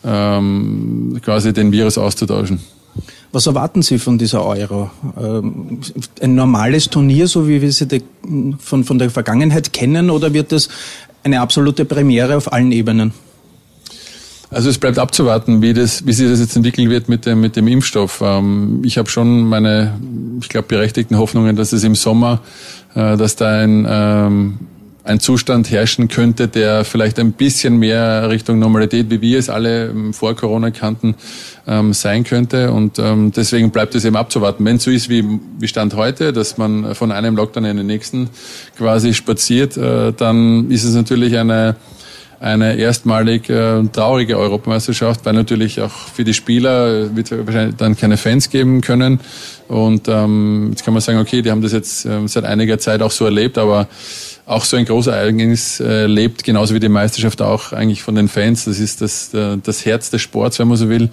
ähm, 0.03 1.19
quasi 1.23 1.53
den 1.53 1.71
Virus 1.71 1.99
auszutauschen. 1.99 2.59
Was 3.35 3.47
erwarten 3.47 3.81
Sie 3.81 3.99
von 3.99 4.17
dieser 4.17 4.45
Euro? 4.45 4.89
Ähm, 5.21 5.81
ein 6.21 6.35
normales 6.35 6.89
Turnier, 6.89 7.27
so 7.27 7.49
wie 7.49 7.61
wir 7.61 7.69
sie 7.73 8.01
von, 8.59 8.85
von 8.85 8.97
der 8.97 9.09
Vergangenheit 9.09 9.73
kennen, 9.73 10.09
oder 10.09 10.33
wird 10.33 10.53
das 10.53 10.69
eine 11.25 11.41
absolute 11.41 11.85
Premiere 11.85 12.37
auf 12.37 12.53
allen 12.53 12.71
Ebenen? 12.71 13.11
Also 14.51 14.69
es 14.69 14.77
bleibt 14.77 14.99
abzuwarten, 14.99 15.61
wie, 15.61 15.73
das, 15.73 16.05
wie 16.05 16.13
sich 16.13 16.29
das 16.29 16.39
jetzt 16.39 16.55
entwickeln 16.55 16.89
wird 16.89 17.09
mit 17.09 17.25
dem, 17.25 17.41
mit 17.41 17.55
dem 17.55 17.67
Impfstoff. 17.67 18.21
Ähm, 18.23 18.81
ich 18.85 18.97
habe 18.97 19.09
schon 19.09 19.49
meine, 19.49 19.99
ich 20.39 20.49
glaube, 20.49 20.67
berechtigten 20.67 21.17
Hoffnungen, 21.17 21.55
dass 21.55 21.73
es 21.73 21.83
im 21.83 21.95
Sommer, 21.95 22.41
äh, 22.93 23.17
dass 23.17 23.35
da 23.35 23.59
ein 23.59 23.85
ähm, 23.89 24.59
ein 25.05 25.19
Zustand 25.19 25.69
herrschen 25.69 26.07
könnte, 26.07 26.47
der 26.47 26.83
vielleicht 26.83 27.19
ein 27.19 27.31
bisschen 27.31 27.77
mehr 27.77 28.29
Richtung 28.29 28.59
Normalität, 28.59 29.09
wie 29.11 29.21
wir 29.21 29.39
es 29.39 29.49
alle 29.49 29.89
ähm, 29.89 30.13
vor 30.13 30.35
Corona 30.35 30.71
kannten, 30.71 31.15
ähm, 31.67 31.93
sein 31.93 32.23
könnte. 32.23 32.71
Und 32.71 32.97
ähm, 32.97 33.31
deswegen 33.33 33.69
bleibt 33.69 33.93
es 33.95 34.03
eben 34.03 34.15
abzuwarten. 34.15 34.65
Wenn 34.65 34.77
es 34.77 34.83
so 34.83 34.91
ist 34.91 35.07
wie, 35.07 35.23
wie 35.59 35.67
Stand 35.67 35.95
heute, 35.95 36.33
dass 36.33 36.57
man 36.57 36.95
von 36.95 37.11
einem 37.11 37.35
Lockdown 37.35 37.65
in 37.65 37.77
den 37.77 37.85
nächsten 37.85 38.29
quasi 38.77 39.13
spaziert, 39.13 39.77
äh, 39.77 40.11
dann 40.11 40.71
ist 40.71 40.83
es 40.83 40.95
natürlich 40.95 41.37
eine 41.37 41.75
eine 42.39 42.75
erstmalig 42.75 43.49
äh, 43.49 43.83
traurige 43.91 44.37
Europameisterschaft, 44.37 45.25
weil 45.25 45.33
natürlich 45.33 45.81
auch 45.81 45.91
für 45.91 46.23
die 46.23 46.33
Spieler 46.33 47.15
wird 47.15 47.31
wahrscheinlich 47.31 47.77
dann 47.77 47.95
keine 47.95 48.17
Fans 48.17 48.49
geben 48.49 48.81
können. 48.81 49.19
Und 49.67 50.07
ähm, 50.07 50.67
jetzt 50.71 50.83
kann 50.83 50.93
man 50.93 51.01
sagen, 51.01 51.17
okay, 51.17 51.41
die 51.41 51.49
haben 51.49 51.61
das 51.61 51.71
jetzt 51.71 52.05
äh, 52.05 52.27
seit 52.27 52.43
einiger 52.43 52.77
Zeit 52.77 53.01
auch 53.01 53.11
so 53.11 53.25
erlebt, 53.25 53.57
aber 53.57 53.87
auch 54.45 54.63
so 54.63 54.77
ein 54.77 54.85
großes 54.85 55.11
Ereignis 55.11 55.79
äh, 55.79 56.05
lebt, 56.05 56.43
genauso 56.43 56.75
wie 56.75 56.79
die 56.79 56.89
Meisterschaft 56.89 57.41
auch 57.41 57.73
eigentlich 57.73 58.03
von 58.03 58.13
den 58.13 58.27
Fans. 58.27 58.65
Das 58.65 58.79
ist 58.79 59.01
das, 59.01 59.33
äh, 59.33 59.57
das 59.61 59.85
Herz 59.85 60.11
des 60.11 60.21
Sports, 60.21 60.59
wenn 60.59 60.67
man 60.67 60.77
so 60.77 60.87
will. 60.87 61.09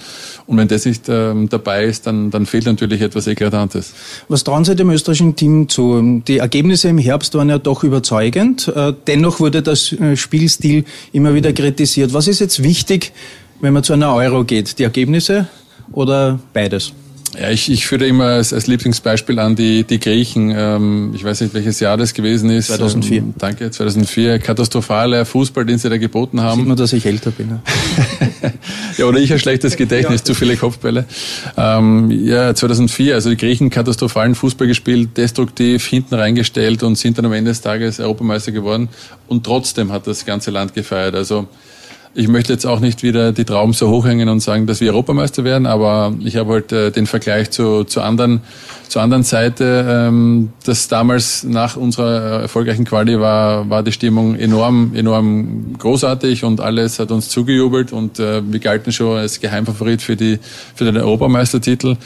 Und 0.46 0.58
wenn 0.58 0.68
das 0.68 0.84
nicht 0.84 1.08
ähm, 1.08 1.48
dabei 1.48 1.84
ist, 1.84 2.06
dann, 2.06 2.30
dann 2.30 2.44
fehlt 2.44 2.66
natürlich 2.66 3.00
etwas 3.00 3.26
Eklatantes. 3.26 3.94
Was 4.28 4.44
trauen 4.44 4.64
Sie 4.64 4.76
dem 4.76 4.90
österreichischen 4.90 5.34
Team 5.34 5.68
zu? 5.68 6.22
Die 6.28 6.38
Ergebnisse 6.38 6.88
im 6.88 6.98
Herbst 6.98 7.34
waren 7.34 7.48
ja 7.48 7.58
doch 7.58 7.84
überzeugend. 7.84 8.68
Äh, 8.68 8.92
dennoch 9.06 9.40
wurde 9.40 9.62
das 9.62 9.92
äh, 9.92 10.16
Spielstil 10.16 10.84
immer 11.12 11.34
wieder 11.34 11.54
kritisiert. 11.54 12.12
Was 12.12 12.28
ist 12.28 12.40
jetzt 12.40 12.62
wichtig, 12.62 13.12
wenn 13.60 13.72
man 13.72 13.82
zu 13.82 13.94
einer 13.94 14.14
Euro 14.14 14.44
geht? 14.44 14.78
Die 14.78 14.84
Ergebnisse 14.84 15.48
oder 15.92 16.38
beides? 16.52 16.92
Ja, 17.38 17.48
ich, 17.48 17.70
ich 17.70 17.86
führe 17.86 18.06
immer 18.06 18.24
als, 18.24 18.52
als 18.52 18.66
Lieblingsbeispiel 18.66 19.38
an 19.38 19.56
die, 19.56 19.84
die 19.84 19.98
Griechen. 19.98 20.52
Ähm, 20.54 21.12
ich 21.14 21.24
weiß 21.24 21.40
nicht, 21.40 21.54
welches 21.54 21.80
Jahr 21.80 21.96
das 21.96 22.12
gewesen 22.12 22.50
ist. 22.50 22.66
2004. 22.66 23.18
Ähm, 23.18 23.34
danke, 23.38 23.70
2004. 23.70 24.38
Katastrophaler 24.38 25.24
Fußball, 25.24 25.64
den 25.64 25.78
sie 25.78 25.88
da 25.88 25.96
geboten 25.96 26.42
haben. 26.42 26.60
Sieht 26.60 26.68
man, 26.68 26.76
dass 26.76 26.92
ich 26.92 27.06
älter 27.06 27.30
bin. 27.30 27.48
Ne? 27.48 27.62
ja, 28.98 29.06
oder 29.06 29.18
ich 29.18 29.32
ein 29.32 29.38
schlechtes 29.38 29.76
Gedächtnis, 29.76 30.20
ja. 30.20 30.24
zu 30.24 30.34
viele 30.34 30.56
Kopfbälle. 30.56 31.06
Ähm, 31.56 32.10
ja, 32.10 32.54
2004, 32.54 33.14
also 33.14 33.30
die 33.30 33.38
Griechen 33.38 33.70
katastrophalen 33.70 34.34
Fußball 34.34 34.66
gespielt, 34.66 35.16
destruktiv, 35.16 35.86
hinten 35.86 36.14
reingestellt 36.14 36.82
und 36.82 36.96
sind 36.96 37.16
dann 37.16 37.24
am 37.24 37.32
Ende 37.32 37.50
des 37.50 37.62
Tages 37.62 37.98
Europameister 37.98 38.52
geworden. 38.52 38.90
Und 39.26 39.44
trotzdem 39.44 39.90
hat 39.90 40.06
das 40.06 40.26
ganze 40.26 40.50
Land 40.50 40.74
gefeiert. 40.74 41.14
Also 41.14 41.48
ich 42.14 42.28
möchte 42.28 42.52
jetzt 42.52 42.66
auch 42.66 42.80
nicht 42.80 43.02
wieder 43.02 43.32
die 43.32 43.44
Trauben 43.44 43.72
so 43.72 43.88
hochhängen 43.88 44.28
und 44.28 44.40
sagen, 44.40 44.66
dass 44.66 44.80
wir 44.80 44.90
Europameister 44.92 45.44
werden, 45.44 45.66
aber 45.66 46.14
ich 46.22 46.36
habe 46.36 46.52
halt 46.52 46.72
äh, 46.72 46.90
den 46.90 47.06
Vergleich 47.06 47.50
zu, 47.50 47.84
zu 47.84 48.02
anderen, 48.02 48.42
zur 48.88 49.00
anderen 49.00 49.22
Seite, 49.22 49.86
ähm, 49.88 50.50
dass 50.64 50.88
damals 50.88 51.44
nach 51.44 51.76
unserer 51.76 52.42
erfolgreichen 52.42 52.84
Quali 52.84 53.18
war, 53.18 53.70
war 53.70 53.82
die 53.82 53.92
Stimmung 53.92 54.34
enorm, 54.34 54.92
enorm 54.94 55.74
großartig 55.78 56.44
und 56.44 56.60
alles 56.60 56.98
hat 56.98 57.10
uns 57.10 57.30
zugejubelt 57.30 57.92
und 57.92 58.18
äh, 58.18 58.42
wir 58.44 58.60
galten 58.60 58.92
schon 58.92 59.16
als 59.16 59.40
Geheimfavorit 59.40 60.02
für 60.02 60.16
die, 60.16 60.38
für 60.74 60.84
den 60.84 60.98
Europameistertitel 60.98 61.96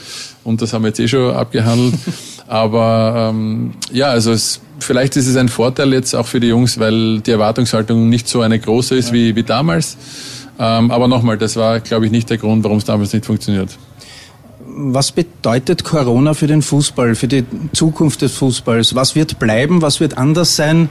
und 0.45 0.61
das 0.61 0.71
haben 0.71 0.83
wir 0.83 0.89
jetzt 0.89 0.99
eh 0.99 1.07
schon 1.09 1.33
abgehandelt. 1.33 1.95
Aber 2.47 3.31
ähm, 3.31 3.73
ja, 3.91 4.07
also 4.07 4.31
es, 4.31 4.61
vielleicht 4.79 5.15
ist 5.17 5.27
es 5.27 5.35
ein 5.35 5.49
Vorteil 5.49 5.93
jetzt 5.93 6.15
auch 6.15 6.25
für 6.25 6.39
die 6.39 6.47
Jungs, 6.47 6.79
weil 6.79 7.19
die 7.19 7.31
Erwartungshaltung 7.31 8.09
nicht 8.09 8.27
so 8.27 8.41
eine 8.41 8.57
große 8.57 8.95
ist 8.95 9.11
wie, 9.11 9.35
wie 9.35 9.43
damals. 9.43 9.97
Ähm, 10.59 10.89
aber 10.89 11.07
nochmal, 11.07 11.37
das 11.37 11.55
war, 11.55 11.79
glaube 11.81 12.05
ich, 12.05 12.11
nicht 12.11 12.29
der 12.29 12.37
Grund, 12.37 12.63
warum 12.63 12.77
es 12.77 12.85
damals 12.85 13.13
nicht 13.13 13.25
funktioniert. 13.25 13.69
Was 14.79 15.11
bedeutet 15.11 15.83
Corona 15.83 16.33
für 16.33 16.47
den 16.47 16.61
Fußball, 16.61 17.15
für 17.15 17.27
die 17.27 17.43
Zukunft 17.73 18.21
des 18.21 18.33
Fußballs? 18.33 18.95
Was 18.95 19.15
wird 19.15 19.39
bleiben? 19.39 19.81
Was 19.81 19.99
wird 19.99 20.17
anders 20.17 20.55
sein? 20.55 20.89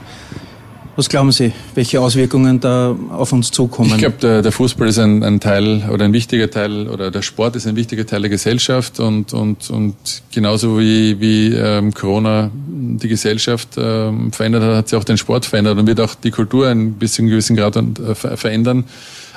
Was 0.97 1.09
glauben 1.09 1.31
Sie, 1.31 1.53
welche 1.75 2.01
Auswirkungen 2.01 2.59
da 2.59 2.95
auf 3.11 3.31
uns 3.31 3.51
zukommen? 3.51 3.91
Ich 3.91 3.99
glaube, 3.99 4.15
der, 4.19 4.41
der, 4.41 4.51
Fußball 4.51 4.87
ist 4.87 4.97
ein, 4.97 5.21
ein, 5.21 5.39
Teil 5.39 5.87
oder 5.93 6.05
ein 6.05 6.11
wichtiger 6.11 6.49
Teil 6.49 6.87
oder 6.87 7.11
der 7.11 7.21
Sport 7.21 7.55
ist 7.55 7.67
ein 7.67 7.75
wichtiger 7.75 8.03
Teil 8.03 8.21
der 8.21 8.31
Gesellschaft 8.31 8.99
und, 8.99 9.31
und, 9.31 9.69
und 9.69 9.95
genauso 10.31 10.79
wie, 10.79 11.19
wie 11.19 11.53
ähm, 11.53 11.93
Corona 11.93 12.49
die 12.65 13.07
Gesellschaft 13.07 13.77
ähm, 13.77 14.33
verändert 14.33 14.63
hat, 14.63 14.75
hat 14.75 14.89
sie 14.89 14.95
auch 14.95 15.03
den 15.03 15.19
Sport 15.19 15.45
verändert 15.45 15.77
und 15.77 15.85
wird 15.85 16.01
auch 16.01 16.15
die 16.15 16.31
Kultur 16.31 16.67
ein 16.67 16.93
bisschen 16.93 17.27
gewissen 17.27 17.55
Grad 17.55 17.75
äh, 17.75 18.15
verändern. 18.15 18.85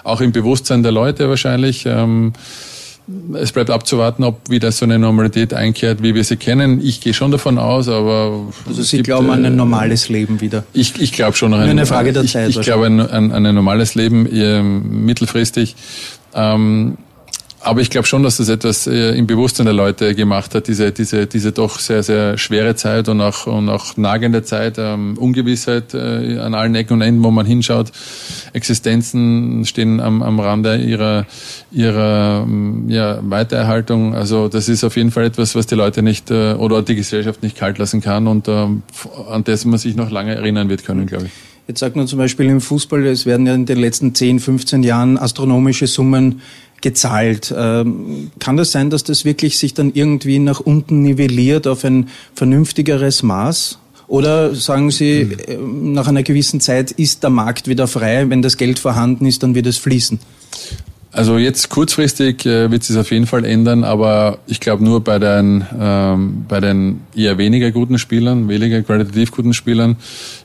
Auch 0.03 0.23
im 0.23 0.33
Bewusstsein 0.33 0.83
der 0.83 0.93
Leute 0.93 1.29
wahrscheinlich. 1.29 1.85
Ähm, 1.85 2.33
es 3.35 3.53
bleibt 3.53 3.71
abzuwarten, 3.71 4.25
ob 4.25 4.51
wieder 4.51 4.73
so 4.73 4.85
eine 4.85 4.99
Normalität 4.99 5.55
einkehrt, 5.55 6.03
wie 6.03 6.15
wir 6.15 6.25
sie 6.25 6.37
kennen. 6.37 6.81
Ich 6.85 7.01
gehe 7.01 7.15
schon 7.15 7.31
davon 7.31 7.59
aus, 7.59 7.89
aber. 7.89 8.47
Also 8.67 8.83
Sie 8.83 8.99
gibt, 8.99 9.07
glauben 9.07 9.31
an 9.31 9.45
ein 9.45 9.53
äh, 9.53 9.57
normales 9.57 10.09
Leben 10.09 10.41
wieder? 10.41 10.65
Ich, 10.73 11.01
ich 11.01 11.13
glaube 11.13 11.37
schon 11.37 11.55
an 11.55 11.61
ein, 11.61 11.71
eine 11.71 11.87
Frage 11.87 12.13
der 12.13 12.27
Zeit. 12.27 12.51
Ich, 12.51 12.57
ich 12.57 12.63
glaube 12.63 12.87
an, 12.87 13.01
an, 13.01 13.33
an, 13.33 13.47
ein 13.47 13.55
normales 13.55 13.95
Leben 13.95 14.25
mittelfristig. 15.05 15.77
Ähm, 16.35 16.97
aber 17.63 17.83
ich 17.83 17.91
glaube 17.91 18.07
schon, 18.07 18.23
dass 18.23 18.39
das 18.39 18.49
etwas 18.49 18.87
äh, 18.87 19.11
im 19.17 19.27
Bewusstsein 19.27 19.67
der 19.67 19.75
Leute 19.75 20.15
gemacht 20.15 20.55
hat, 20.55 20.67
diese, 20.67 20.93
diese, 20.93 21.27
diese 21.27 21.53
doch 21.53 21.79
sehr, 21.79 22.03
sehr 22.03 22.39
schwere 22.39 22.75
Zeit 22.75 23.09
und 23.09 23.21
auch, 23.21 23.47
und 23.47 23.69
auch 23.69 23.97
nagende 23.99 24.43
Zeit, 24.43 24.77
ähm, 24.79 25.19
Ungewissheit 25.19 25.93
äh, 25.93 26.39
an 26.39 26.55
allen 26.55 26.75
Ecken 26.75 26.95
und 26.95 27.03
Enden, 27.03 27.23
wo 27.23 27.31
man 27.31 27.45
hinschaut. 27.45 27.93
Existenzen 28.55 29.67
stehen 29.67 30.01
am, 30.01 30.23
am 30.23 30.41
Rande 30.41 30.77
ihrer, 30.77 31.27
ihrer 31.71 32.45
ähm, 32.47 32.89
ja, 32.89 33.19
Weitererhaltung. 33.23 34.15
Also 34.15 34.49
das 34.49 34.69
ist 34.69 34.83
auf 34.83 34.97
jeden 34.97 35.11
Fall 35.11 35.25
etwas, 35.25 35.55
was 35.55 35.67
die 35.67 35.75
Leute 35.75 36.03
nicht 36.03 36.31
äh, 36.31 36.55
oder 36.55 36.83
die 36.83 36.95
Gesellschaft 36.95 37.43
nicht 37.43 37.59
kalt 37.59 37.77
lassen 37.77 38.01
kann 38.01 38.27
und 38.27 38.49
ähm, 38.49 38.83
an 39.29 39.45
das 39.45 39.67
man 39.67 39.79
sich 39.79 39.97
noch 39.97 40.11
lange 40.11 40.35
erinnern 40.35 40.71
wird 40.71 40.85
können, 40.85 41.07
glaube 41.07 41.27
ich. 41.27 41.33
Jetzt 41.71 41.79
sagt 41.79 41.95
man 41.95 42.09
zum 42.09 42.19
Beispiel 42.19 42.47
im 42.47 42.61
Fußball, 42.61 43.07
es 43.07 43.27
werden 43.27 43.47
ja 43.47 43.55
in 43.55 43.65
den 43.65 43.79
letzten 43.79 44.13
10, 44.13 44.41
15 44.41 44.83
Jahren 44.83 45.17
astronomische 45.17 45.87
Summen 45.87 46.41
gezahlt. 46.81 47.55
Ähm, 47.57 48.31
kann 48.39 48.57
das 48.57 48.73
sein, 48.73 48.91
dass 48.91 49.05
das 49.05 49.25
wirklich 49.25 49.59
sich 49.59 49.75
dann 49.75 49.93
irgendwie 49.95 50.39
nach 50.39 50.61
unten 50.61 51.03
nivelliert 51.03 51.67
auf 51.67 51.85
ein 51.85 52.09
vernünftigeres 52.35 53.23
Maß? 53.23 53.79
Oder 54.07 54.55
sagen 54.57 54.91
Sie, 54.91 55.37
hm. 55.47 55.93
nach 55.93 56.09
einer 56.09 56.25
gewissen 56.25 56.61
Zeit 56.61 56.91
ist 56.91 57.23
der 57.23 57.31
Markt 57.31 57.69
wieder 57.69 57.87
frei, 57.87 58.29
wenn 58.29 58.43
das 58.43 58.57
Geld 58.57 58.79
vorhanden 58.79 59.25
ist, 59.27 59.43
dann 59.43 59.55
wird 59.55 59.67
es 59.67 59.79
fließen? 59.79 60.19
Also 61.13 61.39
jetzt 61.39 61.71
kurzfristig 61.71 62.47
äh, 62.47 62.71
wird 62.71 62.85
sich 62.85 62.97
auf 62.97 63.11
jeden 63.11 63.27
Fall 63.27 63.45
ändern, 63.45 63.83
aber 63.83 64.39
ich 64.47 64.61
glaube 64.61 64.85
nur 64.85 65.03
bei 65.03 65.19
den, 65.19 65.67
ähm, 65.79 66.45
bei 66.47 66.61
den 66.61 67.01
eher 67.17 67.37
weniger 67.37 67.73
guten 67.73 67.99
Spielern, 67.99 68.49
weniger 68.49 68.81
qualitativ 68.83 69.33
guten 69.33 69.53
Spielern. 69.53 69.97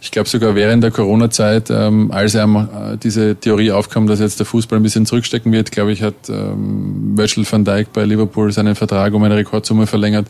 Ich 0.02 0.10
glaube 0.10 0.28
sogar 0.28 0.56
während 0.56 0.84
der 0.84 0.90
Corona-Zeit, 0.90 1.70
ähm, 1.70 2.12
als 2.12 2.36
einmal 2.36 2.94
äh, 2.94 2.98
diese 2.98 3.36
Theorie 3.36 3.72
aufkam, 3.72 4.08
dass 4.08 4.20
jetzt 4.20 4.40
der 4.40 4.48
Fußball 4.48 4.80
ein 4.80 4.84
bisschen 4.84 5.06
zurückstecken 5.06 5.52
wird, 5.52 5.72
glaube 5.72 5.92
ich, 5.92 6.02
hat 6.02 6.16
ähm, 6.30 7.16
Virgil 7.16 7.46
van 7.48 7.64
Dijk 7.64 7.94
bei 7.94 8.04
Liverpool 8.04 8.52
seinen 8.52 8.74
Vertrag 8.74 9.14
um 9.14 9.22
eine 9.22 9.36
Rekordsumme 9.36 9.86
verlängert. 9.86 10.26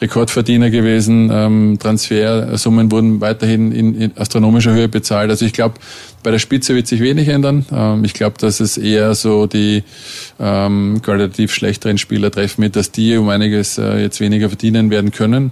Rekordverdiener 0.00 0.70
gewesen. 0.70 1.30
Ähm, 1.32 1.78
Transfersummen 1.80 2.92
wurden 2.92 3.20
weiterhin 3.20 3.72
in, 3.72 3.94
in 3.94 4.16
astronomischer 4.16 4.72
Höhe 4.72 4.88
bezahlt. 4.88 5.30
Also 5.30 5.46
ich 5.46 5.52
glaube, 5.52 5.76
bei 6.22 6.30
der 6.30 6.38
Spitze 6.38 6.74
wird 6.74 6.86
sich 6.86 7.00
wenig 7.00 7.28
ändern. 7.28 7.64
Ähm, 7.72 8.04
ich 8.04 8.12
glaube, 8.12 8.36
dass 8.38 8.60
es 8.60 8.76
eher 8.76 9.14
so 9.14 9.46
die 9.46 9.84
ähm, 10.38 11.00
qualitativ 11.02 11.52
schlechteren 11.52 11.98
Spieler 11.98 12.30
treffen 12.30 12.60
mit, 12.60 12.76
dass 12.76 12.90
die 12.92 13.16
um 13.16 13.28
einiges 13.28 13.78
äh, 13.78 14.02
jetzt 14.02 14.20
weniger 14.20 14.48
verdienen 14.48 14.90
werden 14.90 15.12
können. 15.12 15.50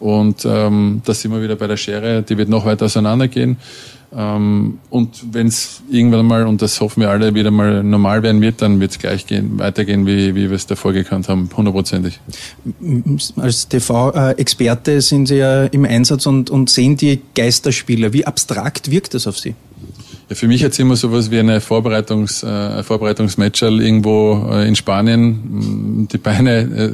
Und 0.00 0.44
ähm, 0.44 1.02
da 1.04 1.14
sind 1.14 1.32
wir 1.32 1.42
wieder 1.42 1.56
bei 1.56 1.66
der 1.66 1.76
Schere, 1.76 2.22
die 2.22 2.36
wird 2.36 2.48
noch 2.48 2.66
weiter 2.66 2.86
auseinandergehen. 2.86 3.56
Ähm, 4.16 4.78
und 4.90 5.32
wenn 5.32 5.48
es 5.48 5.82
irgendwann 5.90 6.26
mal, 6.26 6.46
und 6.46 6.62
das 6.62 6.80
hoffen 6.80 7.00
wir 7.00 7.10
alle, 7.10 7.34
wieder 7.34 7.50
mal 7.50 7.82
normal 7.82 8.22
werden 8.22 8.40
wird, 8.40 8.62
dann 8.62 8.80
wird 8.80 8.92
es 8.92 8.98
gleich 8.98 9.26
gehen, 9.26 9.58
weitergehen, 9.58 10.06
wie, 10.06 10.34
wie 10.34 10.48
wir 10.48 10.56
es 10.56 10.66
davor 10.66 10.92
gekannt 10.92 11.28
haben, 11.28 11.48
hundertprozentig. 11.56 12.20
Als 13.36 13.68
TV-Experte 13.68 15.00
sind 15.00 15.26
Sie 15.26 15.36
ja 15.36 15.64
im 15.64 15.84
Einsatz 15.84 16.26
und, 16.26 16.50
und 16.50 16.70
sehen 16.70 16.96
die 16.96 17.20
Geisterspieler. 17.34 18.12
Wie 18.12 18.26
abstrakt 18.26 18.90
wirkt 18.90 19.14
das 19.14 19.26
auf 19.26 19.38
Sie? 19.38 19.54
Ja, 20.28 20.36
für 20.36 20.46
mich 20.46 20.64
hat 20.64 20.72
es 20.72 20.78
immer 20.78 20.96
so 20.96 21.12
was 21.12 21.30
wie 21.30 21.38
eine 21.38 21.60
Vorbereitungs, 21.60 22.42
äh, 22.42 22.82
Vorbereitungsmatcherl 22.82 23.82
irgendwo 23.82 24.48
äh, 24.50 24.66
in 24.66 24.76
Spanien. 24.76 26.08
Die 26.10 26.18
Beine 26.18 26.60
äh, 26.60 26.92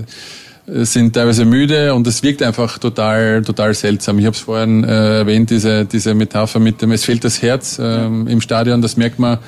sind 0.72 1.14
teilweise 1.14 1.44
müde 1.44 1.94
und 1.94 2.06
es 2.06 2.22
wirkt 2.22 2.42
einfach 2.42 2.78
total, 2.78 3.42
total 3.42 3.74
seltsam. 3.74 4.18
Ich 4.18 4.26
habe 4.26 4.34
es 4.34 4.40
vorhin 4.40 4.84
äh, 4.84 5.18
erwähnt, 5.18 5.50
diese, 5.50 5.84
diese 5.84 6.14
Metapher 6.14 6.60
mit 6.60 6.80
dem, 6.82 6.92
es 6.92 7.04
fehlt 7.04 7.24
das 7.24 7.42
Herz 7.42 7.80
ähm, 7.82 8.26
im 8.26 8.40
Stadion, 8.40 8.80
das 8.80 8.96
merkt 8.96 9.18
man 9.18 9.38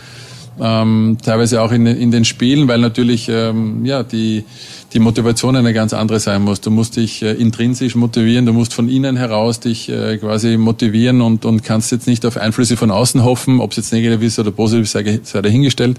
ähm, 0.61 1.17
teilweise 1.23 1.63
auch 1.63 1.73
in, 1.73 1.87
in 1.87 2.11
den 2.11 2.25
Spielen, 2.25 2.69
weil 2.69 2.79
natürlich 2.79 3.29
ähm, 3.29 3.85
ja, 3.85 4.03
die, 4.03 4.45
die 4.93 4.99
Motivation 4.99 5.57
eine 5.57 5.73
ganz 5.73 5.93
andere 5.93 6.21
sein 6.21 6.43
muss. 6.43 6.61
Du 6.61 6.71
musst 6.71 6.97
dich 6.97 7.23
äh, 7.23 7.33
intrinsisch 7.33 7.95
motivieren, 7.95 8.47
du 8.47 8.53
musst 8.53 8.75
von 8.75 8.89
innen 8.89 9.17
heraus 9.17 9.61
dich 9.61 9.89
äh, 9.89 10.19
quasi 10.19 10.57
motivieren 10.57 11.21
und, 11.21 11.45
und 11.45 11.65
kannst 11.65 11.93
jetzt 11.93 12.07
nicht 12.07 12.27
auf 12.27 12.37
Einflüsse 12.37 12.77
von 12.77 12.91
außen 12.91 13.25
hoffen, 13.25 13.61
ob 13.61 13.71
es 13.71 13.79
jetzt 13.79 13.93
negativ 13.93 14.23
ist 14.23 14.39
oder 14.39 14.51
positiv, 14.51 14.89
sei, 14.89 15.21
sei 15.23 15.43
dahingestellt. 15.43 15.99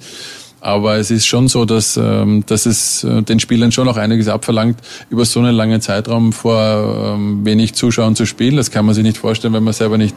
Aber 0.63 0.96
es 0.96 1.12
ist 1.12 1.27
schon 1.27 1.50
so, 1.50 1.65
dass, 1.65 1.98
ähm, 1.98 2.46
dass 2.48 2.65
es 2.65 3.03
äh, 3.03 3.22
den 3.22 3.41
Spielern 3.41 3.74
schon 3.74 3.89
auch 3.89 3.98
einiges 3.98 4.29
abverlangt, 4.29 4.79
über 5.10 5.25
so 5.25 5.41
einen 5.41 5.53
langen 5.53 5.82
Zeitraum 5.82 6.32
vor 6.32 7.15
ähm, 7.15 7.43
wenig 7.43 7.74
Zuschauern 7.74 8.15
zu 8.15 8.25
spielen. 8.25 8.55
Das 8.55 8.72
kann 8.72 8.86
man 8.86 8.96
sich 8.96 9.03
nicht 9.03 9.17
vorstellen, 9.17 9.53
wenn 9.53 9.63
man 9.63 9.74
selber 9.74 9.98
nicht 9.98 10.15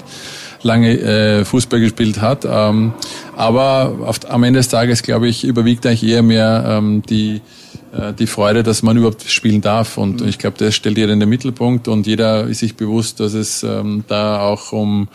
lange 0.62 1.00
äh, 1.00 1.44
Fußball 1.44 1.80
gespielt 1.80 2.20
hat. 2.20 2.46
Ähm, 2.48 2.94
aber 3.36 3.96
auf, 4.06 4.20
am 4.30 4.44
Ende 4.44 4.60
des 4.60 4.68
Tages, 4.68 5.02
glaube 5.02 5.26
ich, 5.26 5.42
überwiegt 5.42 5.84
eigentlich 5.84 6.04
eher 6.04 6.22
mehr 6.22 6.64
ähm, 6.64 7.02
die 7.02 7.40
äh, 7.96 8.12
die 8.12 8.26
Freude, 8.26 8.62
dass 8.62 8.82
man 8.82 8.96
überhaupt 8.96 9.22
spielen 9.22 9.60
darf. 9.60 9.96
Und 9.96 10.20
mhm. 10.20 10.28
ich 10.28 10.38
glaube, 10.38 10.56
das 10.58 10.74
stellt 10.74 10.98
jeder 10.98 11.12
in 11.12 11.20
den 11.20 11.28
Mittelpunkt 11.28 11.88
und 11.88 12.06
jeder 12.06 12.44
ist 12.44 12.58
sich 12.58 12.76
bewusst, 12.76 13.20
dass 13.20 13.34
es 13.34 13.62
ähm, 13.62 14.04
da 14.08 14.40
auch 14.40 14.72
um, 14.72 15.08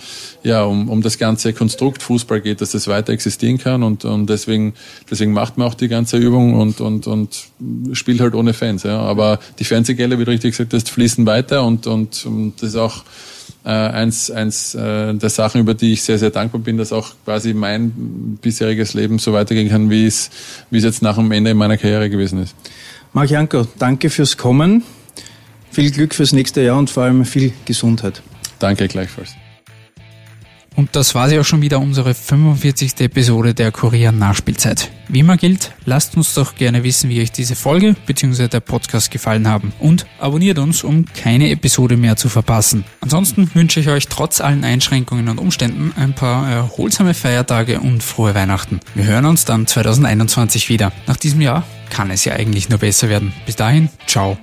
ja, 0.43 0.63
um, 0.63 0.89
um 0.89 1.01
das 1.01 1.17
ganze 1.17 1.53
Konstrukt 1.53 2.01
Fußball 2.01 2.41
geht, 2.41 2.61
dass 2.61 2.71
das 2.71 2.87
weiter 2.87 3.13
existieren 3.13 3.57
kann. 3.57 3.83
Und, 3.83 4.05
und 4.05 4.27
deswegen, 4.27 4.73
deswegen 5.09 5.33
macht 5.33 5.57
man 5.57 5.67
auch 5.67 5.75
die 5.75 5.87
ganze 5.87 6.17
Übung 6.17 6.55
und, 6.55 6.81
und, 6.81 7.07
und 7.07 7.47
spielt 7.93 8.21
halt 8.21 8.35
ohne 8.35 8.53
Fans. 8.53 8.83
Ja. 8.83 8.99
Aber 8.99 9.39
die 9.59 9.63
Fernsehgelder, 9.63 10.17
wie 10.19 10.25
du 10.25 10.31
richtig 10.31 10.51
gesagt 10.51 10.73
hast, 10.73 10.89
fließen 10.89 11.25
weiter 11.25 11.63
und, 11.63 11.87
und, 11.87 12.25
und 12.25 12.53
das 12.61 12.69
ist 12.69 12.75
auch 12.75 13.03
äh, 13.63 13.69
eins, 13.69 14.31
eins 14.31 14.75
äh, 14.75 15.13
der 15.13 15.29
Sachen, 15.29 15.61
über 15.61 15.73
die 15.73 15.93
ich 15.93 16.03
sehr, 16.03 16.17
sehr 16.17 16.29
dankbar 16.29 16.61
bin, 16.61 16.77
dass 16.77 16.91
auch 16.91 17.09
quasi 17.25 17.53
mein 17.53 18.37
bisheriges 18.41 18.93
Leben 18.93 19.19
so 19.19 19.33
weitergehen 19.33 19.69
kann, 19.69 19.89
wie 19.89 20.05
es, 20.05 20.29
wie 20.69 20.77
es 20.77 20.83
jetzt 20.83 21.01
nach 21.01 21.15
dem 21.15 21.31
Ende 21.31 21.53
meiner 21.53 21.77
Karriere 21.77 22.09
gewesen 22.09 22.41
ist. 22.41 22.55
Marc 23.13 23.29
Janko, 23.29 23.67
danke 23.77 24.09
fürs 24.09 24.37
Kommen. 24.37 24.83
Viel 25.71 25.91
Glück 25.91 26.13
fürs 26.15 26.33
nächste 26.33 26.61
Jahr 26.61 26.77
und 26.77 26.89
vor 26.89 27.03
allem 27.03 27.23
viel 27.25 27.53
Gesundheit. 27.65 28.21
Danke 28.59 28.87
gleichfalls. 28.87 29.35
Und 30.81 30.95
das 30.95 31.13
war 31.13 31.29
sie 31.29 31.37
auch 31.37 31.45
schon 31.45 31.61
wieder 31.61 31.79
unsere 31.79 32.15
45. 32.15 33.01
Episode 33.01 33.53
der 33.53 33.71
Kurier 33.71 34.11
Nachspielzeit. 34.11 34.89
Wie 35.09 35.19
immer 35.19 35.37
gilt, 35.37 35.73
lasst 35.85 36.17
uns 36.17 36.33
doch 36.33 36.55
gerne 36.55 36.83
wissen, 36.83 37.07
wie 37.07 37.21
euch 37.21 37.31
diese 37.31 37.55
Folge 37.55 37.95
bzw. 38.07 38.47
der 38.47 38.61
Podcast 38.61 39.11
gefallen 39.11 39.47
haben 39.47 39.73
und 39.77 40.07
abonniert 40.17 40.57
uns, 40.57 40.83
um 40.83 41.05
keine 41.05 41.51
Episode 41.51 41.97
mehr 41.97 42.15
zu 42.15 42.29
verpassen. 42.29 42.83
Ansonsten 42.99 43.51
wünsche 43.53 43.79
ich 43.79 43.89
euch 43.89 44.07
trotz 44.07 44.41
allen 44.41 44.63
Einschränkungen 44.63 45.29
und 45.29 45.37
Umständen 45.37 45.93
ein 45.97 46.15
paar 46.15 46.49
erholsame 46.49 47.13
Feiertage 47.13 47.79
und 47.79 48.01
frohe 48.01 48.33
Weihnachten. 48.33 48.79
Wir 48.95 49.05
hören 49.05 49.25
uns 49.25 49.45
dann 49.45 49.67
2021 49.67 50.67
wieder. 50.69 50.91
Nach 51.05 51.17
diesem 51.17 51.41
Jahr 51.41 51.63
kann 51.91 52.09
es 52.09 52.25
ja 52.25 52.33
eigentlich 52.33 52.69
nur 52.69 52.79
besser 52.79 53.07
werden. 53.07 53.33
Bis 53.45 53.55
dahin, 53.55 53.89
ciao. 54.07 54.35